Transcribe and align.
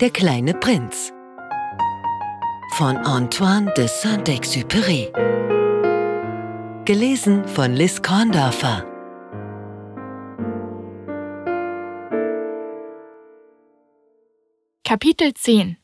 Der 0.00 0.08
kleine 0.08 0.54
Prinz 0.54 1.12
von 2.76 2.96
Antoine 2.96 3.70
de 3.76 3.86
Saint-Exupéry. 3.86 5.12
Gelesen 6.86 7.46
von 7.46 7.74
Liz 7.74 8.00
Korndorfer. 8.00 8.86
Kapitel 14.84 15.34
10 15.34 15.76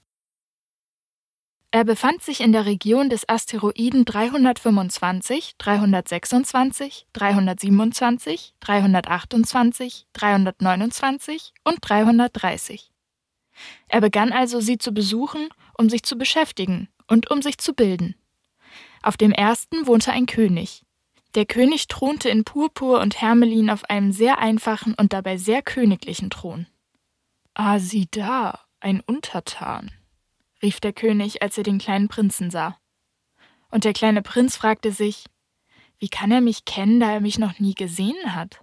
Er 1.71 1.85
befand 1.85 2.23
sich 2.23 2.41
in 2.41 2.53
der 2.53 2.65
Region 2.65 3.11
des 3.11 3.29
Asteroiden 3.29 4.07
325, 4.07 5.57
326, 5.59 7.07
327, 7.13 8.55
328, 8.61 10.07
329 10.15 11.53
und 11.65 11.77
330. 11.83 12.96
Er 13.89 14.01
begann 14.01 14.33
also, 14.33 14.61
sie 14.61 14.79
zu 14.79 14.93
besuchen, 14.93 15.49
um 15.79 15.89
sich 15.89 16.03
zu 16.03 16.17
beschäftigen 16.17 16.89
und 17.07 17.31
um 17.31 17.43
sich 17.43 17.59
zu 17.59 17.75
bilden. 17.75 18.15
Auf 19.03 19.17
dem 19.17 19.33
ersten 19.33 19.87
wohnte 19.87 20.13
ein 20.13 20.27
König. 20.27 20.83
Der 21.35 21.47
König 21.47 21.89
thronte 21.89 22.29
in 22.29 22.45
Purpur 22.45 23.01
und 23.01 23.21
Hermelin 23.21 23.71
auf 23.71 23.85
einem 23.85 24.11
sehr 24.11 24.39
einfachen 24.39 24.95
und 24.95 25.13
dabei 25.13 25.37
sehr 25.37 25.63
königlichen 25.63 26.31
Thron. 26.31 26.67
Ah, 27.55 27.79
sieh 27.79 28.09
da, 28.11 28.61
ein 28.81 29.01
Untertan, 29.01 29.91
rief 30.63 30.81
der 30.81 30.93
König, 30.93 31.43
als 31.43 31.59
er 31.59 31.65
den 31.65 31.79
kleinen 31.79 32.09
Prinzen 32.09 32.51
sah. 32.51 32.79
Und 33.71 33.85
der 33.85 33.93
kleine 33.93 34.23
Prinz 34.23 34.57
fragte 34.57 34.93
sich, 34.93 35.27
wie 35.99 36.09
kann 36.09 36.31
er 36.31 36.41
mich 36.41 36.65
kennen, 36.65 37.01
da 37.01 37.13
er 37.13 37.21
mich 37.21 37.39
noch 37.39 37.59
nie 37.59 37.75
gesehen 37.75 38.35
hat? 38.35 38.63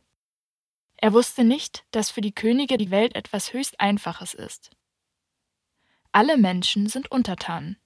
Er 0.97 1.13
wusste 1.13 1.43
nicht, 1.43 1.85
dass 1.91 2.09
für 2.09 2.21
die 2.21 2.33
Könige 2.33 2.77
die 2.77 2.91
Welt 2.91 3.15
etwas 3.15 3.53
höchst 3.53 3.79
Einfaches 3.79 4.33
ist. 4.33 4.71
Alle 6.15 6.37
Menschen 6.37 6.87
sind 6.87 7.09
Untertanen. 7.09 7.77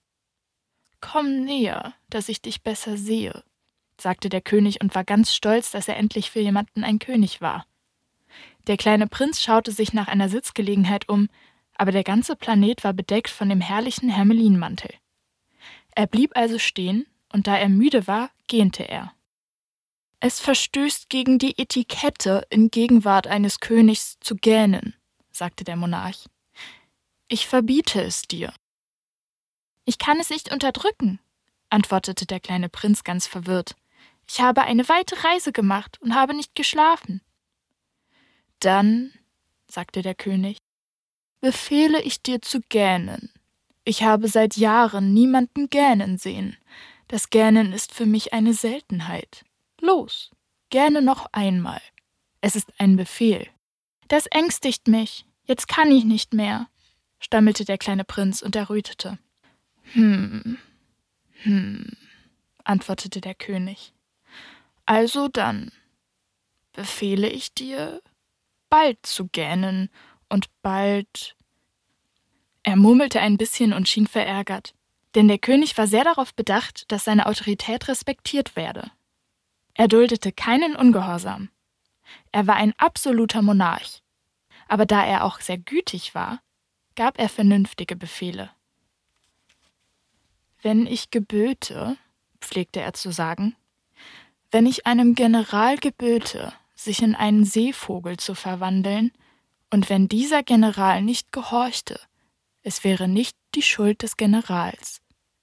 Komm 1.00 1.46
näher, 1.46 1.94
dass 2.10 2.28
ich 2.28 2.42
dich 2.42 2.62
besser 2.62 2.98
sehe, 2.98 3.42
sagte 3.98 4.28
der 4.28 4.42
König 4.42 4.82
und 4.82 4.94
war 4.96 5.06
ganz 5.06 5.34
stolz, 5.34 5.72
dass 5.72 5.88
er 5.88 5.96
endlich 5.96 6.30
für 6.30 6.42
jemanden 6.42 6.84
ein 6.84 7.00
König 7.00 7.40
war. 7.40 7.66
Der 8.68 8.76
kleine 8.76 9.08
Prinz 9.08 9.42
schaute 9.42 9.72
sich 9.72 9.94
nach 9.94 10.10
einer 10.10 10.28
Sitzgelegenheit 10.28 11.08
um, 11.08 11.30
aber 11.76 11.94
der 11.94 12.04
ganze 12.04 12.36
Planet 12.36 12.84
war 12.84 12.92
bedeckt 12.92 13.30
von 13.30 13.48
dem 13.48 13.62
herrlichen 13.62 14.10
Hermelinmantel. 14.10 14.94
Er 15.96 16.08
blieb 16.08 16.36
also 16.36 16.60
stehen, 16.60 17.08
und 17.32 17.48
da 17.48 17.56
er 17.58 17.70
müde 17.70 18.08
war, 18.08 18.30
gähnte 18.48 18.84
er. 18.84 19.14
Es 20.20 20.42
verstößt 20.42 21.10
gegen 21.10 21.40
die 21.40 21.58
Etikette, 21.58 22.46
in 22.50 22.72
Gegenwart 22.72 23.28
eines 23.28 23.62
Königs 23.62 24.18
zu 24.20 24.36
gähnen, 24.36 24.96
sagte 25.32 25.64
der 25.64 25.78
Monarch. 25.78 26.26
Ich 27.30 27.46
verbiete 27.48 28.02
es 28.02 28.22
dir. 28.22 28.54
Ich 29.84 29.98
kann 29.98 30.20
es 30.20 30.30
nicht 30.30 30.52
unterdrücken, 30.52 31.20
antwortete 31.70 32.26
der 32.26 32.40
kleine 32.40 32.70
Prinz 32.70 33.04
ganz 33.04 33.28
verwirrt. 33.28 33.76
Ich 34.30 34.40
habe 34.40 34.62
eine 34.64 34.88
weite 34.88 35.22
Reise 35.24 35.52
gemacht 35.52 36.02
und 36.02 36.16
habe 36.16 36.34
nicht 36.34 36.56
geschlafen. 36.56 37.22
Dann, 38.60 39.12
sagte 39.70 40.02
der 40.02 40.16
König, 40.16 40.58
befehle 41.42 42.02
ich 42.02 42.24
dir 42.24 42.42
zu 42.42 42.62
gähnen. 42.62 43.32
Ich 43.84 44.04
habe 44.04 44.30
seit 44.30 44.56
Jahren 44.56 45.14
niemanden 45.14 45.70
gähnen 45.70 46.18
sehen. 46.18 46.58
Das 47.10 47.30
Gähnen 47.30 47.74
ist 47.74 47.94
für 47.94 48.06
mich 48.06 48.32
eine 48.34 48.54
Seltenheit. 48.54 49.44
Los, 49.82 50.32
gähne 50.70 51.02
noch 51.02 51.28
einmal. 51.34 51.82
Es 52.40 52.56
ist 52.56 52.72
ein 52.80 52.96
Befehl. 52.96 53.48
Das 54.08 54.28
ängstigt 54.28 54.88
mich. 54.88 55.26
Jetzt 55.44 55.68
kann 55.68 55.92
ich 55.92 56.04
nicht 56.04 56.34
mehr 56.34 56.68
stammelte 57.20 57.66
der 57.66 57.78
kleine 57.78 58.04
Prinz 58.04 58.42
und 58.42 58.56
errötete. 58.56 59.18
Hm, 59.94 60.58
hm, 61.44 61.92
antwortete 62.64 63.22
der 63.22 63.36
König. 63.36 63.94
Also 64.86 65.28
dann 65.28 65.72
befehle 66.74 67.30
ich 67.30 67.54
dir, 67.54 68.02
bald 68.70 69.06
zu 69.06 69.28
gähnen 69.28 69.90
und 70.30 70.48
bald. 70.62 71.36
Er 72.64 72.76
murmelte 72.76 73.20
ein 73.20 73.38
bisschen 73.38 73.74
und 73.74 73.88
schien 73.88 74.08
verärgert, 74.08 74.74
denn 75.16 75.28
der 75.28 75.40
König 75.40 75.78
war 75.78 75.88
sehr 75.88 76.04
darauf 76.04 76.34
bedacht, 76.34 76.92
dass 76.92 77.06
seine 77.06 77.26
Autorität 77.26 77.88
respektiert 77.88 78.56
werde. 78.56 78.92
Er 79.74 79.88
duldete 79.88 80.32
keinen 80.32 80.76
Ungehorsam. 80.76 81.50
Er 82.32 82.48
war 82.48 82.56
ein 82.56 82.74
absoluter 82.78 83.42
Monarch. 83.42 84.02
Aber 84.68 84.86
da 84.86 85.06
er 85.06 85.24
auch 85.24 85.40
sehr 85.40 85.58
gütig 85.58 86.14
war, 86.16 86.42
gab 86.98 87.20
er 87.20 87.30
vernünftige 87.30 87.96
Befehle. 87.96 88.50
Wenn 90.62 90.88
ich 90.88 91.12
geböte, 91.12 91.96
pflegte 92.42 92.82
er 92.82 92.94
zu 92.94 93.12
sagen, 93.12 93.56
wenn 94.52 94.66
ich 94.66 94.86
einem 94.88 95.16
General 95.16 95.78
geböte, 95.78 96.52
sich 96.76 97.02
in 97.02 97.16
einen 97.16 97.46
Seevogel 97.46 98.18
zu 98.18 98.36
verwandeln, 98.36 99.14
und 99.70 99.90
wenn 99.90 100.08
dieser 100.08 100.44
General 100.44 101.02
nicht 101.02 101.32
gehorchte, 101.32 102.00
es 102.64 102.84
wäre 102.84 103.08
nicht 103.08 103.38
die 103.54 103.62
Schuld 103.62 104.02
des 104.02 104.18
Generals, 104.18 105.02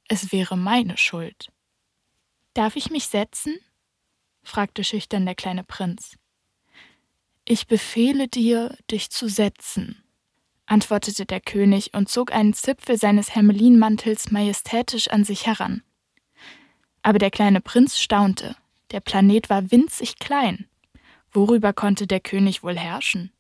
es 0.08 0.32
wäre 0.32 0.56
meine 0.56 0.96
Schuld. 0.96 1.52
Darf 2.54 2.76
ich 2.76 2.90
mich 2.90 3.06
setzen? 3.06 3.58
fragte 4.42 4.82
schüchtern 4.82 5.24
der 5.24 5.34
kleine 5.34 5.64
Prinz. 5.64 6.16
Ich 7.44 7.66
befehle 7.66 8.28
dir, 8.28 8.76
dich 8.90 9.10
zu 9.10 9.28
setzen, 9.28 10.03
antwortete 10.66 11.26
der 11.26 11.40
König 11.40 11.92
und 11.94 12.08
zog 12.08 12.32
einen 12.32 12.54
Zipfel 12.54 12.98
seines 12.98 13.34
Hermelinmantels 13.34 14.30
majestätisch 14.30 15.08
an 15.08 15.24
sich 15.24 15.46
heran. 15.46 15.82
Aber 17.02 17.18
der 17.18 17.30
kleine 17.30 17.60
Prinz 17.60 17.98
staunte, 17.98 18.56
der 18.90 19.00
Planet 19.00 19.50
war 19.50 19.70
winzig 19.70 20.18
klein. 20.18 20.66
Worüber 21.32 21.72
konnte 21.72 22.06
der 22.06 22.20
König 22.20 22.62
wohl 22.62 22.78
herrschen? 22.78 23.32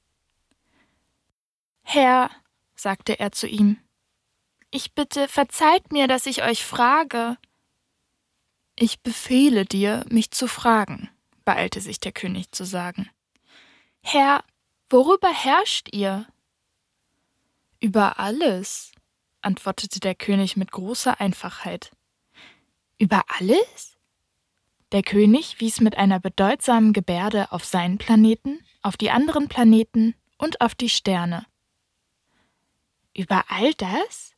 Herr, 1.82 2.30
sagte 2.74 3.18
er 3.18 3.32
zu 3.32 3.46
ihm, 3.46 3.78
ich 4.70 4.92
bitte, 4.92 5.28
verzeiht 5.28 5.92
mir, 5.92 6.08
dass 6.08 6.26
ich 6.26 6.42
euch 6.42 6.64
frage. 6.64 7.38
Ich 8.76 9.02
befehle 9.02 9.64
dir, 9.64 10.04
mich 10.08 10.32
zu 10.32 10.48
fragen, 10.48 11.08
beeilte 11.44 11.80
sich 11.80 12.00
der 12.00 12.10
König 12.10 12.50
zu 12.50 12.64
sagen. 12.64 13.08
Herr, 14.02 14.42
worüber 14.90 15.32
herrscht 15.32 15.90
ihr? 15.92 16.26
Über 17.84 18.18
alles, 18.18 18.92
antwortete 19.42 20.00
der 20.00 20.14
König 20.14 20.56
mit 20.56 20.72
großer 20.72 21.20
Einfachheit. 21.20 21.90
Über 22.96 23.24
alles? 23.28 23.98
Der 24.92 25.02
König 25.02 25.60
wies 25.60 25.82
mit 25.82 25.98
einer 25.98 26.18
bedeutsamen 26.18 26.94
Gebärde 26.94 27.52
auf 27.52 27.66
seinen 27.66 27.98
Planeten, 27.98 28.64
auf 28.80 28.96
die 28.96 29.10
anderen 29.10 29.48
Planeten 29.48 30.14
und 30.38 30.62
auf 30.62 30.74
die 30.74 30.88
Sterne. 30.88 31.44
Über 33.14 33.44
all 33.48 33.74
das? 33.74 34.32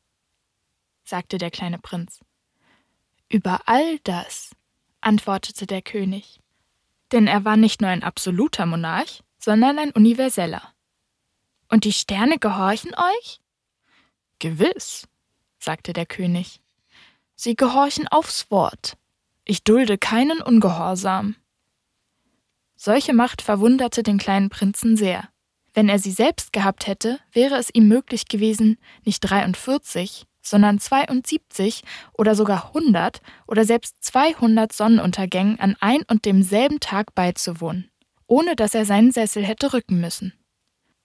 sagte 1.05 1.39
der 1.39 1.53
kleine 1.53 1.79
Prinz. 1.79 2.25
Über 3.29 3.61
all 3.67 4.01
das, 4.01 4.57
antwortete 5.01 5.69
der 5.69 5.83
König. 5.83 6.41
Denn 7.13 7.29
er 7.29 7.45
war 7.45 7.57
nicht 7.57 7.81
nur 7.81 7.91
ein 7.91 8.03
absoluter 8.03 8.67
Monarch, 8.67 9.23
sondern 9.39 9.79
ein 9.79 9.93
universeller. 9.93 10.75
Und 11.69 11.85
die 11.85 11.93
Sterne 11.93 12.39
gehorchen 12.39 12.93
euch? 12.95 13.41
Gewiss, 14.39 15.09
sagte 15.59 15.93
der 15.93 16.07
König. 16.07 16.61
Sie 17.35 17.57
gehorchen 17.57 18.09
aufs 18.09 18.51
Wort. 18.51 18.97
Ich 19.45 19.63
dulde 19.65 19.99
keinen 19.99 20.41
Ungehorsam. 20.43 21.37
Solche 22.77 23.15
Macht 23.15 23.43
verwunderte 23.43 24.03
den 24.03 24.19
kleinen 24.19 24.51
Prinzen 24.51 24.97
sehr. 24.97 25.29
Wenn 25.75 25.89
er 25.89 25.99
sie 25.99 26.11
selbst 26.11 26.53
gehabt 26.53 26.87
hätte, 26.87 27.19
wäre 27.33 27.57
es 27.57 27.69
ihm 27.73 27.89
möglich 27.89 28.29
gewesen, 28.29 28.79
nicht 29.05 29.21
43, 29.21 30.27
sondern 30.41 30.79
72 30.79 31.83
oder 32.13 32.35
sogar 32.35 32.69
100 32.69 33.21
oder 33.47 33.65
selbst 33.65 34.03
200 34.05 34.73
Sonnenuntergängen 34.73 35.61
an 35.61 35.77
ein 35.81 36.03
und 36.09 36.25
demselben 36.25 36.81
Tag 36.81 37.15
beizuwohnen, 37.15 37.91
ohne 38.27 38.57
dass 38.57 38.75
er 38.75 38.85
seinen 38.85 39.13
Sessel 39.13 39.45
hätte 39.45 39.73
rücken 39.73 40.01
müssen. 40.01 40.33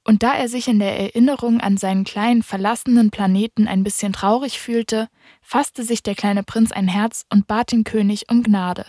Und 0.03 0.23
da 0.23 0.33
er 0.33 0.47
sich 0.47 0.67
in 0.67 0.79
der 0.79 0.99
Erinnerung 0.99 1.61
an 1.61 1.77
seinen 1.77 2.03
kleinen 2.03 2.41
verlassenen 2.41 3.11
Planeten 3.11 3.67
ein 3.67 3.83
bisschen 3.83 4.13
traurig 4.13 4.59
fühlte, 4.59 5.09
fasste 5.41 5.83
sich 5.83 6.01
der 6.01 6.15
kleine 6.15 6.43
Prinz 6.43 6.71
ein 6.71 6.87
Herz 6.87 7.25
und 7.29 7.47
bat 7.47 7.71
den 7.71 7.83
König 7.83 8.29
um 8.29 8.41
Gnade. 8.41 8.85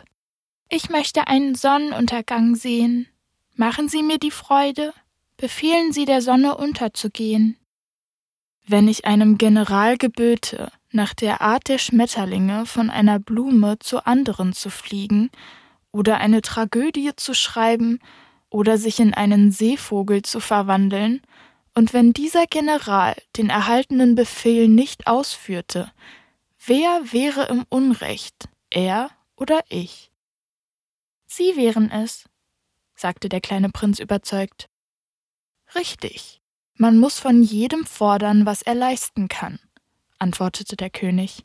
Ich 0.70 0.88
möchte 0.88 1.26
einen 1.26 1.55
Sonnenuntergang 1.55 2.55
sehen. 2.55 3.09
Machen 3.55 3.88
Sie 3.88 4.03
mir 4.03 4.19
die 4.19 4.31
Freude, 4.31 4.94
befehlen 5.37 5.93
Sie 5.93 6.06
der 6.06 6.23
Sonne 6.23 6.56
unterzugehen. 6.56 7.59
Wenn 8.67 8.88
ich 8.88 9.05
einem 9.05 9.37
General 9.37 9.99
geböte, 9.99 10.73
nach 10.91 11.12
der 11.12 11.43
Art 11.43 11.69
der 11.69 11.79
Schmetterlinge 11.79 12.64
von 12.64 12.88
einer 12.88 13.19
Blume 13.19 13.79
zur 13.81 14.06
anderen 14.06 14.55
zu 14.55 14.70
fliegen, 14.70 15.31
oder 15.93 16.19
eine 16.19 16.41
Tragödie 16.41 17.11
zu 17.17 17.35
schreiben 17.35 18.00
oder 18.52 18.78
sich 18.78 19.00
in 19.00 19.14
einen 19.14 19.50
Seevogel 19.50 20.22
zu 20.22 20.40
verwandeln 20.40 21.22
Und 21.75 21.94
wenn 21.94 22.12
dieser 22.12 22.46
General 22.46 23.16
den 23.37 23.49
erhaltenen 23.49 24.14
Befehl 24.14 24.69
nicht 24.69 25.06
ausführte, 25.06 25.90
wer 26.66 27.12
wäre 27.12 27.46
im 27.46 27.64
Unrecht, 27.70 28.49
er 28.69 29.10
oder 29.37 29.62
ich? 29.70 30.10
Sie 31.26 31.56
wären 31.56 31.90
es, 31.90 32.28
sagte 32.94 33.31
der 33.31 33.40
kleine 33.40 33.70
Prinz 33.70 34.00
überzeugt. 34.00 34.69
Richtig, 35.75 36.43
man 36.75 36.99
muss 36.99 37.19
von 37.19 37.43
jedem 37.43 37.87
fordern, 37.87 38.44
was 38.44 38.60
er 38.60 38.75
leisten 38.75 39.28
kann, 39.28 39.58
antwortete 40.19 40.76
der 40.76 40.90
König. 40.90 41.43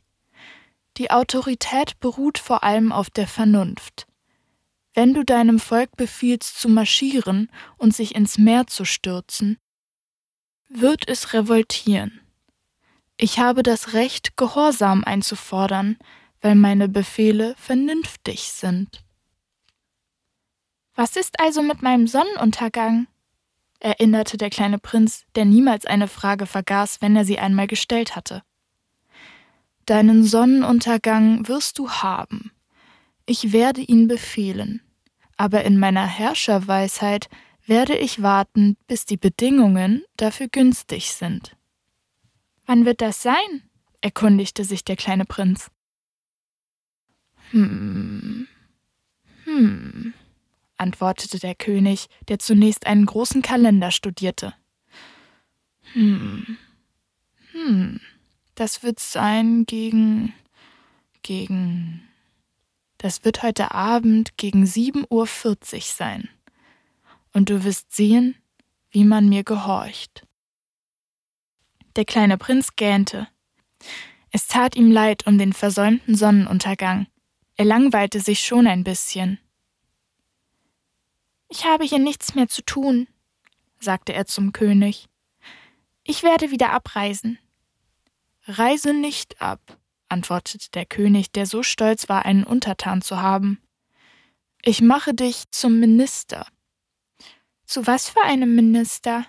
Die 0.98 1.10
Autorität 1.12 1.98
beruht 2.02 2.38
vor 2.38 2.64
allem 2.64 2.92
auf 2.92 3.10
der 3.10 3.28
Vernunft. 3.28 4.08
Wenn 4.98 5.14
du 5.14 5.24
deinem 5.24 5.60
Volk 5.60 5.96
befiehlst 5.96 6.60
zu 6.60 6.70
marschieren 6.70 7.52
und 7.78 7.96
sich 7.96 8.16
ins 8.16 8.40
Meer 8.40 8.66
zu 8.66 8.84
stürzen, 8.84 9.60
wird 10.70 11.08
es 11.08 11.34
revoltieren. 11.34 12.20
Ich 13.16 13.38
habe 13.38 13.62
das 13.62 13.94
Recht, 13.94 14.38
Gehorsam 14.38 15.04
einzufordern, 15.04 16.00
weil 16.42 16.56
meine 16.56 16.90
Befehle 16.90 17.54
vernünftig 17.60 18.52
sind. 18.52 19.04
Was 20.96 21.16
ist 21.16 21.40
also 21.40 21.62
mit 21.62 21.84
meinem 21.84 22.08
Sonnenuntergang? 22.08 23.06
erinnerte 23.80 24.38
der 24.38 24.50
kleine 24.50 24.80
Prinz, 24.80 25.26
der 25.36 25.46
niemals 25.46 25.86
eine 25.86 26.08
Frage 26.08 26.48
vergaß, 26.48 27.04
wenn 27.04 27.16
er 27.16 27.24
sie 27.24 27.38
einmal 27.38 27.68
gestellt 27.68 28.16
hatte. 28.16 28.42
Deinen 29.86 30.24
Sonnenuntergang 30.24 31.48
wirst 31.48 31.78
du 31.78 31.88
haben. 31.88 32.52
Ich 33.28 33.52
werde 33.52 33.82
ihn 33.82 34.08
befehlen 34.08 34.82
aber 35.38 35.64
in 35.64 35.78
meiner 35.78 36.06
Herrscherweisheit 36.06 37.30
werde 37.66 37.96
ich 37.96 38.22
warten, 38.22 38.78
bis 38.88 39.06
die 39.06 39.18
Bedingungen 39.18 40.04
dafür 40.18 40.48
günstig 40.48 41.12
sind. 41.14 41.56
Wann 42.66 42.86
wird 42.86 43.02
das 43.02 43.22
sein? 43.22 43.64
erkundigte 44.02 44.64
sich 44.64 44.84
der 44.84 44.96
kleine 44.96 45.26
Prinz. 45.26 45.70
Hm, 47.52 48.48
hm, 49.46 50.14
antwortete 50.78 51.40
der 51.40 51.56
König, 51.56 52.08
der 52.28 52.40
zunächst 52.40 52.86
einen 52.86 53.06
großen 53.06 53.42
Kalender 53.42 53.92
studierte. 53.92 54.54
Hm, 55.94 56.58
hm, 57.52 58.00
das 58.56 58.84
wird 58.84 59.00
sein 59.00 59.66
gegen, 59.66 60.34
gegen 61.22 62.07
das 62.98 63.24
wird 63.24 63.44
heute 63.44 63.72
Abend 63.72 64.38
gegen 64.38 64.64
7.40 64.64 65.08
Uhr 65.10 65.82
sein. 65.82 66.30
Und 67.34 67.50
du 67.50 67.64
wirst 67.64 67.96
sehen, 67.96 68.36
wie 68.90 69.04
man 69.04 69.30
mir 69.30 69.44
gehorcht. 69.44 70.26
Der 71.96 72.06
kleine 72.06 72.38
Prinz 72.38 72.76
gähnte. 72.76 73.28
Es 74.32 74.48
tat 74.48 74.76
ihm 74.76 74.92
leid 74.92 75.28
um 75.28 75.38
den 75.38 75.54
versäumten 75.54 76.16
Sonnenuntergang. 76.16 77.08
Er 77.56 77.66
langweilte 77.66 78.20
sich 78.20 78.42
schon 78.42 78.68
ein 78.68 78.84
bisschen. 78.84 79.40
Ich 81.50 81.66
habe 81.66 81.86
hier 81.86 82.00
nichts 82.00 82.36
mehr 82.36 82.48
zu 82.48 82.62
tun, 82.64 83.08
sagte 83.80 84.14
er 84.14 84.26
zum 84.26 84.52
König. 84.52 85.08
Ich 86.04 86.24
werde 86.24 86.52
wieder 86.52 86.72
abreisen. 86.72 87.40
Reise 88.46 88.94
nicht 88.94 89.42
ab, 89.42 89.78
antwortete 90.10 90.70
der 90.72 90.86
König, 90.86 91.32
der 91.32 91.46
so 91.46 91.64
stolz 91.64 92.10
war, 92.10 92.26
einen 92.26 92.44
Untertan 92.44 93.02
zu 93.02 93.22
haben. 93.22 93.62
Ich 94.62 94.82
mache 94.82 95.14
dich 95.14 95.44
zum 95.52 95.80
Minister. 95.80 96.48
Zu 97.66 97.86
was 97.88 98.10
für 98.10 98.24
einem 98.24 98.56
Minister? 98.56 99.26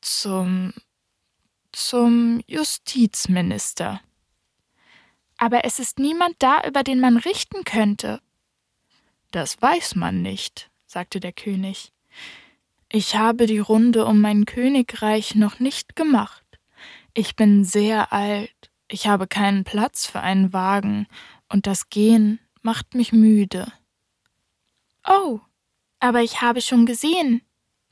Zum 0.00 0.72
zum 1.74 2.40
Justizminister. 2.46 4.00
Aber 5.36 5.64
es 5.64 5.78
ist 5.78 5.98
niemand 5.98 6.36
da, 6.38 6.62
über 6.66 6.84
den 6.84 7.00
man 7.00 7.16
richten 7.16 7.64
könnte. 7.64 8.20
Das 9.32 9.60
weiß 9.60 9.96
man 9.96 10.22
nicht, 10.22 10.70
sagte 10.86 11.18
der 11.18 11.32
König. 11.32 11.92
Ich 12.88 13.16
habe 13.16 13.46
die 13.46 13.58
Runde 13.58 14.06
um 14.06 14.20
mein 14.20 14.44
Königreich 14.44 15.34
noch 15.34 15.58
nicht 15.58 15.96
gemacht. 15.96 16.44
Ich 17.12 17.34
bin 17.34 17.64
sehr 17.64 18.12
alt 18.12 18.70
ich 18.88 19.06
habe 19.06 19.26
keinen 19.26 19.64
Platz 19.64 20.06
für 20.06 20.20
einen 20.20 20.52
Wagen, 20.52 21.06
und 21.48 21.66
das 21.66 21.88
Gehen 21.88 22.40
macht 22.62 22.94
mich 22.94 23.12
müde. 23.12 23.72
Oh, 25.06 25.40
aber 26.00 26.22
ich 26.22 26.40
habe 26.40 26.60
schon 26.60 26.86
gesehen, 26.86 27.42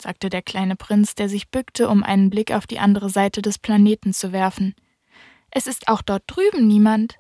sagte 0.00 0.30
der 0.30 0.42
kleine 0.42 0.76
Prinz, 0.76 1.14
der 1.14 1.28
sich 1.28 1.50
bückte, 1.50 1.88
um 1.88 2.02
einen 2.02 2.30
Blick 2.30 2.52
auf 2.52 2.66
die 2.66 2.78
andere 2.78 3.08
Seite 3.08 3.42
des 3.42 3.58
Planeten 3.58 4.12
zu 4.12 4.32
werfen. 4.32 4.74
Es 5.50 5.66
ist 5.66 5.88
auch 5.88 6.02
dort 6.02 6.24
drüben 6.26 6.66
niemand. 6.66 7.18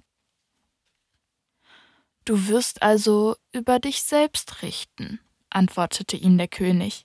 Du 2.24 2.48
wirst 2.48 2.82
also 2.82 3.36
über 3.52 3.78
dich 3.78 4.02
selbst 4.02 4.62
richten, 4.62 5.20
antwortete 5.50 6.16
ihm 6.16 6.38
der 6.38 6.48
König. 6.48 7.04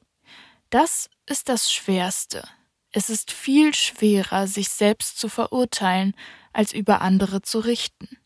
Das 0.70 1.10
ist 1.26 1.50
das 1.50 1.72
Schwerste. 1.72 2.48
Es 2.92 3.10
ist 3.10 3.32
viel 3.32 3.74
schwerer, 3.74 4.48
sich 4.48 4.70
selbst 4.70 5.20
zu 5.20 5.30
verurteilen, 5.30 6.16
als 6.58 6.74
über 6.74 7.02
andere 7.02 7.44
zu 7.44 7.60
richten. 7.60 8.18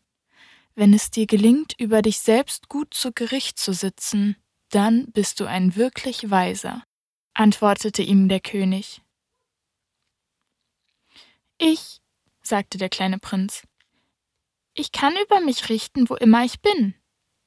Wenn 0.74 0.94
es 0.94 1.10
dir 1.10 1.26
gelingt, 1.26 1.74
über 1.78 2.00
dich 2.00 2.18
selbst 2.18 2.70
gut 2.70 2.94
zu 2.94 3.12
Gericht 3.12 3.58
zu 3.58 3.74
sitzen, 3.74 4.36
dann 4.70 5.12
bist 5.12 5.38
du 5.38 5.44
ein 5.44 5.76
wirklich 5.76 6.30
Weiser, 6.30 6.82
antwortete 7.34 8.02
ihm 8.02 8.30
der 8.30 8.40
König. 8.40 9.02
Ich, 11.58 12.00
sagte 12.40 12.78
der 12.78 12.88
kleine 12.88 13.18
Prinz, 13.18 13.64
ich 14.72 14.92
kann 14.92 15.14
über 15.24 15.40
mich 15.42 15.68
richten, 15.68 16.08
wo 16.08 16.14
immer 16.14 16.42
ich 16.42 16.62
bin. 16.62 16.94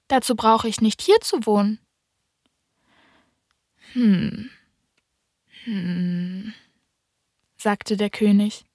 Dazu 0.07 0.35
brauche 0.35 0.67
ich 0.67 0.81
nicht 0.81 1.01
hier 1.01 1.19
zu 1.19 1.47
wohnen. 1.47 1.79
Hm, 3.93 4.51
hm, 5.63 6.53
sagte 7.57 7.97
der 7.97 8.11
König. 8.11 8.65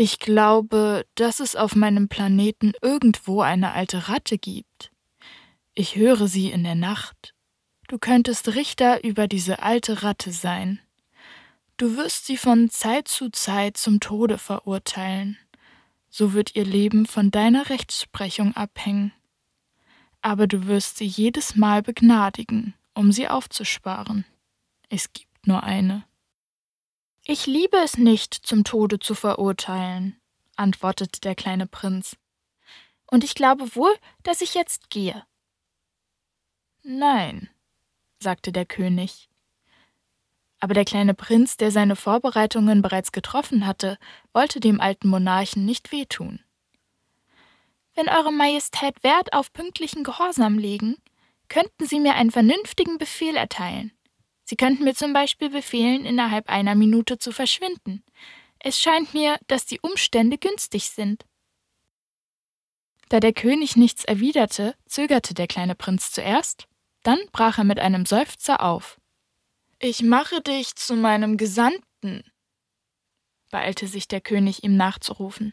Ich 0.00 0.20
glaube, 0.20 1.06
dass 1.16 1.40
es 1.40 1.56
auf 1.56 1.74
meinem 1.74 2.08
Planeten 2.08 2.72
irgendwo 2.82 3.40
eine 3.40 3.72
alte 3.72 4.08
Ratte 4.08 4.38
gibt. 4.38 4.92
Ich 5.74 5.96
höre 5.96 6.28
sie 6.28 6.52
in 6.52 6.62
der 6.62 6.76
Nacht. 6.76 7.34
Du 7.88 7.98
könntest 7.98 8.54
Richter 8.54 9.02
über 9.02 9.26
diese 9.26 9.60
alte 9.60 10.04
Ratte 10.04 10.30
sein. 10.30 10.78
Du 11.78 11.96
wirst 11.96 12.26
sie 12.26 12.36
von 12.36 12.70
Zeit 12.70 13.08
zu 13.08 13.30
Zeit 13.30 13.76
zum 13.76 13.98
Tode 13.98 14.38
verurteilen. 14.38 15.36
So 16.08 16.32
wird 16.32 16.54
ihr 16.54 16.64
Leben 16.64 17.04
von 17.04 17.32
deiner 17.32 17.68
Rechtsprechung 17.68 18.54
abhängen. 18.54 19.12
Aber 20.22 20.46
du 20.46 20.68
wirst 20.68 20.98
sie 20.98 21.06
jedes 21.06 21.56
Mal 21.56 21.82
begnadigen, 21.82 22.72
um 22.94 23.10
sie 23.10 23.26
aufzusparen. 23.26 24.24
Es 24.90 25.12
gibt 25.12 25.48
nur 25.48 25.64
eine. 25.64 26.04
Ich 27.30 27.44
liebe 27.44 27.76
es 27.76 27.98
nicht, 27.98 28.32
zum 28.32 28.64
Tode 28.64 28.98
zu 29.00 29.14
verurteilen, 29.14 30.18
antwortete 30.56 31.20
der 31.20 31.34
kleine 31.34 31.66
Prinz. 31.66 32.16
Und 33.06 33.22
ich 33.22 33.34
glaube 33.34 33.76
wohl, 33.76 33.94
dass 34.22 34.40
ich 34.40 34.54
jetzt 34.54 34.88
gehe. 34.88 35.26
Nein, 36.82 37.50
sagte 38.18 38.50
der 38.50 38.64
König. 38.64 39.28
Aber 40.58 40.72
der 40.72 40.86
kleine 40.86 41.12
Prinz, 41.12 41.58
der 41.58 41.70
seine 41.70 41.96
Vorbereitungen 41.96 42.80
bereits 42.80 43.12
getroffen 43.12 43.66
hatte, 43.66 43.98
wollte 44.32 44.58
dem 44.58 44.80
alten 44.80 45.08
Monarchen 45.08 45.66
nicht 45.66 45.92
wehtun. 45.92 46.40
Wenn 47.94 48.08
Eure 48.08 48.32
Majestät 48.32 49.04
Wert 49.04 49.34
auf 49.34 49.52
pünktlichen 49.52 50.02
Gehorsam 50.02 50.56
legen, 50.56 50.96
könnten 51.50 51.84
Sie 51.84 52.00
mir 52.00 52.14
einen 52.14 52.30
vernünftigen 52.30 52.96
Befehl 52.96 53.36
erteilen. 53.36 53.92
Sie 54.48 54.56
könnten 54.56 54.84
mir 54.84 54.94
zum 54.94 55.12
Beispiel 55.12 55.50
befehlen, 55.50 56.06
innerhalb 56.06 56.48
einer 56.48 56.74
Minute 56.74 57.18
zu 57.18 57.32
verschwinden. 57.32 58.02
Es 58.58 58.80
scheint 58.80 59.12
mir, 59.12 59.38
dass 59.46 59.66
die 59.66 59.78
Umstände 59.80 60.38
günstig 60.38 60.88
sind. 60.88 61.26
Da 63.10 63.20
der 63.20 63.34
König 63.34 63.76
nichts 63.76 64.06
erwiderte, 64.06 64.74
zögerte 64.86 65.34
der 65.34 65.48
kleine 65.48 65.74
Prinz 65.74 66.12
zuerst, 66.12 66.66
dann 67.02 67.18
brach 67.30 67.58
er 67.58 67.64
mit 67.64 67.78
einem 67.78 68.06
Seufzer 68.06 68.62
auf. 68.62 68.98
Ich 69.80 70.02
mache 70.02 70.40
dich 70.40 70.74
zu 70.76 70.94
meinem 70.94 71.36
Gesandten, 71.36 72.24
beeilte 73.50 73.86
sich 73.86 74.08
der 74.08 74.22
König 74.22 74.64
ihm 74.64 74.78
nachzurufen. 74.78 75.52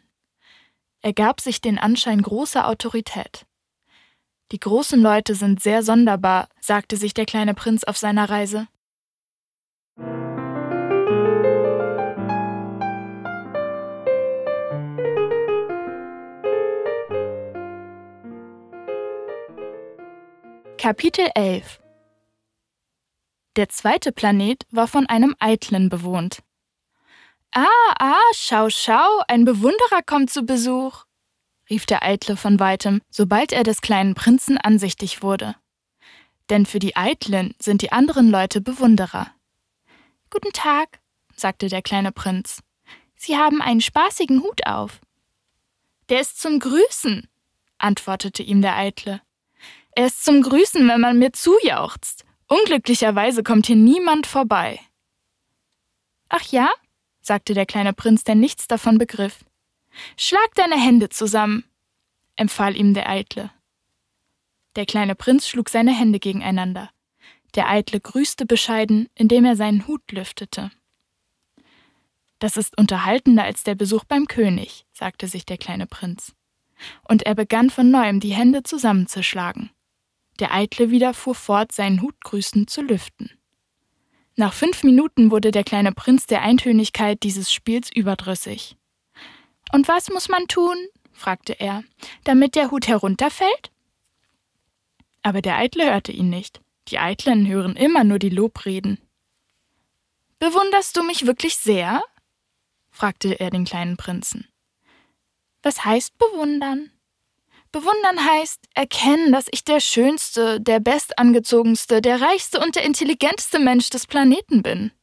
Er 1.01 1.11
gab 1.11 1.41
sich 1.41 1.59
den 1.59 1.77
Anschein 1.77 2.21
großer 2.21 2.65
Autorität. 2.65 3.45
Die 4.53 4.59
großen 4.59 5.01
Leute 5.01 5.35
sind 5.35 5.61
sehr 5.61 5.83
sonderbar, 5.83 6.47
sagte 6.61 6.95
sich 6.95 7.13
der 7.13 7.25
kleine 7.25 7.55
Prinz 7.55 7.83
auf 7.83 7.97
seiner 7.97 8.29
Reise. 8.29 8.69
Kapitel 20.85 21.31
11 21.33 21.81
Der 23.55 23.69
zweite 23.69 24.11
Planet 24.11 24.67
war 24.69 24.87
von 24.87 25.07
einem 25.07 25.35
Eitlen 25.39 25.89
bewohnt. 25.89 26.43
Ah, 27.49 27.65
ah, 27.97 28.31
schau, 28.35 28.69
schau, 28.69 29.23
ein 29.27 29.45
Bewunderer 29.45 30.03
kommt 30.05 30.29
zu 30.29 30.43
Besuch, 30.43 31.05
rief 31.71 31.87
der 31.87 32.03
Eitle 32.03 32.37
von 32.37 32.59
weitem, 32.59 33.01
sobald 33.09 33.51
er 33.51 33.63
des 33.63 33.81
kleinen 33.81 34.13
Prinzen 34.13 34.59
ansichtig 34.59 35.23
wurde. 35.23 35.55
Denn 36.51 36.67
für 36.67 36.77
die 36.77 36.95
Eitlen 36.95 37.55
sind 37.59 37.81
die 37.81 37.91
anderen 37.91 38.29
Leute 38.29 38.61
Bewunderer. 38.61 39.31
Guten 40.29 40.51
Tag, 40.53 40.99
sagte 41.35 41.67
der 41.67 41.81
kleine 41.81 42.11
Prinz. 42.11 42.61
Sie 43.15 43.37
haben 43.37 43.59
einen 43.59 43.81
spaßigen 43.81 44.43
Hut 44.43 44.67
auf. 44.67 45.01
Der 46.09 46.21
ist 46.21 46.39
zum 46.39 46.59
Grüßen, 46.59 47.27
antwortete 47.79 48.43
ihm 48.43 48.61
der 48.61 48.77
Eitle. 48.77 49.24
Er 49.95 50.07
ist 50.07 50.25
zum 50.25 50.41
Grüßen, 50.41 50.87
wenn 50.89 50.99
man 50.99 51.17
mir 51.17 51.31
zujauchzt. 51.31 52.25
Unglücklicherweise 52.47 53.43
kommt 53.43 53.67
hier 53.67 53.77
niemand 53.77 54.27
vorbei. 54.27 54.79
Ach 56.27 56.43
ja? 56.51 56.69
sagte 57.21 57.53
der 57.53 57.65
kleine 57.65 57.93
Prinz, 57.93 58.23
der 58.25 58.35
nichts 58.35 58.67
davon 58.67 58.97
begriff. 58.97 59.45
Schlag 60.17 60.53
deine 60.55 60.75
Hände 60.75 61.09
zusammen, 61.09 61.63
empfahl 62.35 62.75
ihm 62.75 62.93
der 62.93 63.09
Eitle. 63.09 63.51
Der 64.75 64.85
kleine 64.85 65.15
Prinz 65.15 65.47
schlug 65.47 65.69
seine 65.69 65.97
Hände 65.97 66.19
gegeneinander. 66.19 66.91
Der 67.55 67.69
Eitle 67.69 68.01
grüßte 68.01 68.45
bescheiden, 68.45 69.07
indem 69.15 69.45
er 69.45 69.55
seinen 69.55 69.87
Hut 69.87 70.11
lüftete. 70.11 70.71
Das 72.39 72.57
ist 72.57 72.77
unterhaltender 72.77 73.45
als 73.45 73.63
der 73.63 73.75
Besuch 73.75 74.03
beim 74.03 74.27
König, 74.27 74.85
sagte 74.91 75.27
sich 75.27 75.45
der 75.45 75.57
kleine 75.57 75.87
Prinz. 75.87 76.35
Und 77.07 77.23
er 77.23 77.33
begann 77.33 77.69
von 77.69 77.89
neuem 77.89 78.19
die 78.19 78.33
Hände 78.33 78.63
zusammenzuschlagen. 78.63 79.69
Der 80.39 80.53
Eitle 80.53 80.91
wieder 80.91 81.13
fuhr 81.13 81.35
fort, 81.35 81.71
seinen 81.71 82.01
Hut 82.01 82.19
grüßend 82.21 82.69
zu 82.69 82.81
lüften. 82.81 83.31
Nach 84.35 84.53
fünf 84.53 84.83
Minuten 84.83 85.31
wurde 85.31 85.51
der 85.51 85.63
kleine 85.63 85.93
Prinz 85.93 86.25
der 86.25 86.41
Eintönigkeit 86.41 87.23
dieses 87.23 87.53
Spiels 87.53 87.89
überdrüssig. 87.93 88.75
Und 89.71 89.87
was 89.87 90.09
muss 90.09 90.27
man 90.27 90.47
tun? 90.47 90.75
fragte 91.13 91.53
er, 91.59 91.83
damit 92.25 92.55
der 92.55 92.71
Hut 92.71 92.87
herunterfällt? 92.87 93.71
Aber 95.21 95.41
der 95.41 95.57
Eitle 95.57 95.85
hörte 95.85 96.11
ihn 96.11 96.29
nicht. 96.29 96.61
Die 96.89 96.99
Eitlen 96.99 97.47
hören 97.47 97.75
immer 97.75 98.03
nur 98.03 98.19
die 98.19 98.29
Lobreden. 98.29 98.99
Bewunderst 100.37 100.97
du 100.97 101.03
mich 101.03 101.25
wirklich 101.25 101.55
sehr? 101.55 102.03
fragte 102.91 103.39
er 103.39 103.49
den 103.49 103.65
kleinen 103.65 103.97
Prinzen. 103.97 104.47
Was 105.63 105.83
heißt 105.83 106.17
bewundern? 106.17 106.91
Bewundern 107.75 108.23
heißt 108.23 108.69
erkennen, 108.73 109.33
dass 109.33 109.47
ich 109.51 109.65
der 109.65 109.81
schönste, 109.81 110.61
der 110.61 110.79
bestangezogenste, 110.79 112.01
der 112.01 112.21
reichste 112.21 112.61
und 112.61 112.77
der 112.77 112.85
intelligenteste 112.85 113.59
Mensch 113.59 113.89
des 113.89 114.07
Planeten 114.07 114.63
bin. 114.63 114.93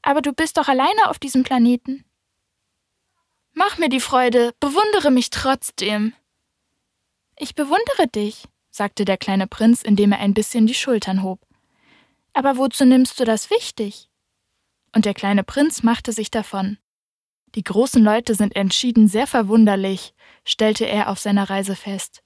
Aber 0.00 0.22
du 0.22 0.32
bist 0.32 0.58
doch 0.58 0.68
alleine 0.68 1.10
auf 1.10 1.18
diesem 1.18 1.42
Planeten. 1.42 2.04
Mach 3.52 3.78
mir 3.78 3.88
die 3.88 3.98
Freude, 3.98 4.54
bewundere 4.60 5.10
mich 5.10 5.30
trotzdem. 5.30 6.14
Ich 7.36 7.56
bewundere 7.56 8.06
dich, 8.06 8.44
sagte 8.70 9.04
der 9.04 9.16
kleine 9.16 9.48
Prinz, 9.48 9.82
indem 9.82 10.12
er 10.12 10.20
ein 10.20 10.34
bisschen 10.34 10.68
die 10.68 10.74
Schultern 10.74 11.24
hob. 11.24 11.40
Aber 12.32 12.58
wozu 12.58 12.84
nimmst 12.84 13.18
du 13.18 13.24
das 13.24 13.50
wichtig? 13.50 14.08
Und 14.94 15.04
der 15.04 15.14
kleine 15.14 15.42
Prinz 15.42 15.82
machte 15.82 16.12
sich 16.12 16.30
davon. 16.30 16.78
Die 17.54 17.64
großen 17.64 18.02
Leute 18.02 18.34
sind 18.34 18.54
entschieden 18.56 19.08
sehr 19.08 19.26
verwunderlich, 19.26 20.12
stellte 20.44 20.84
er 20.86 21.08
auf 21.08 21.18
seiner 21.18 21.48
Reise 21.48 21.76
fest. 21.76 22.22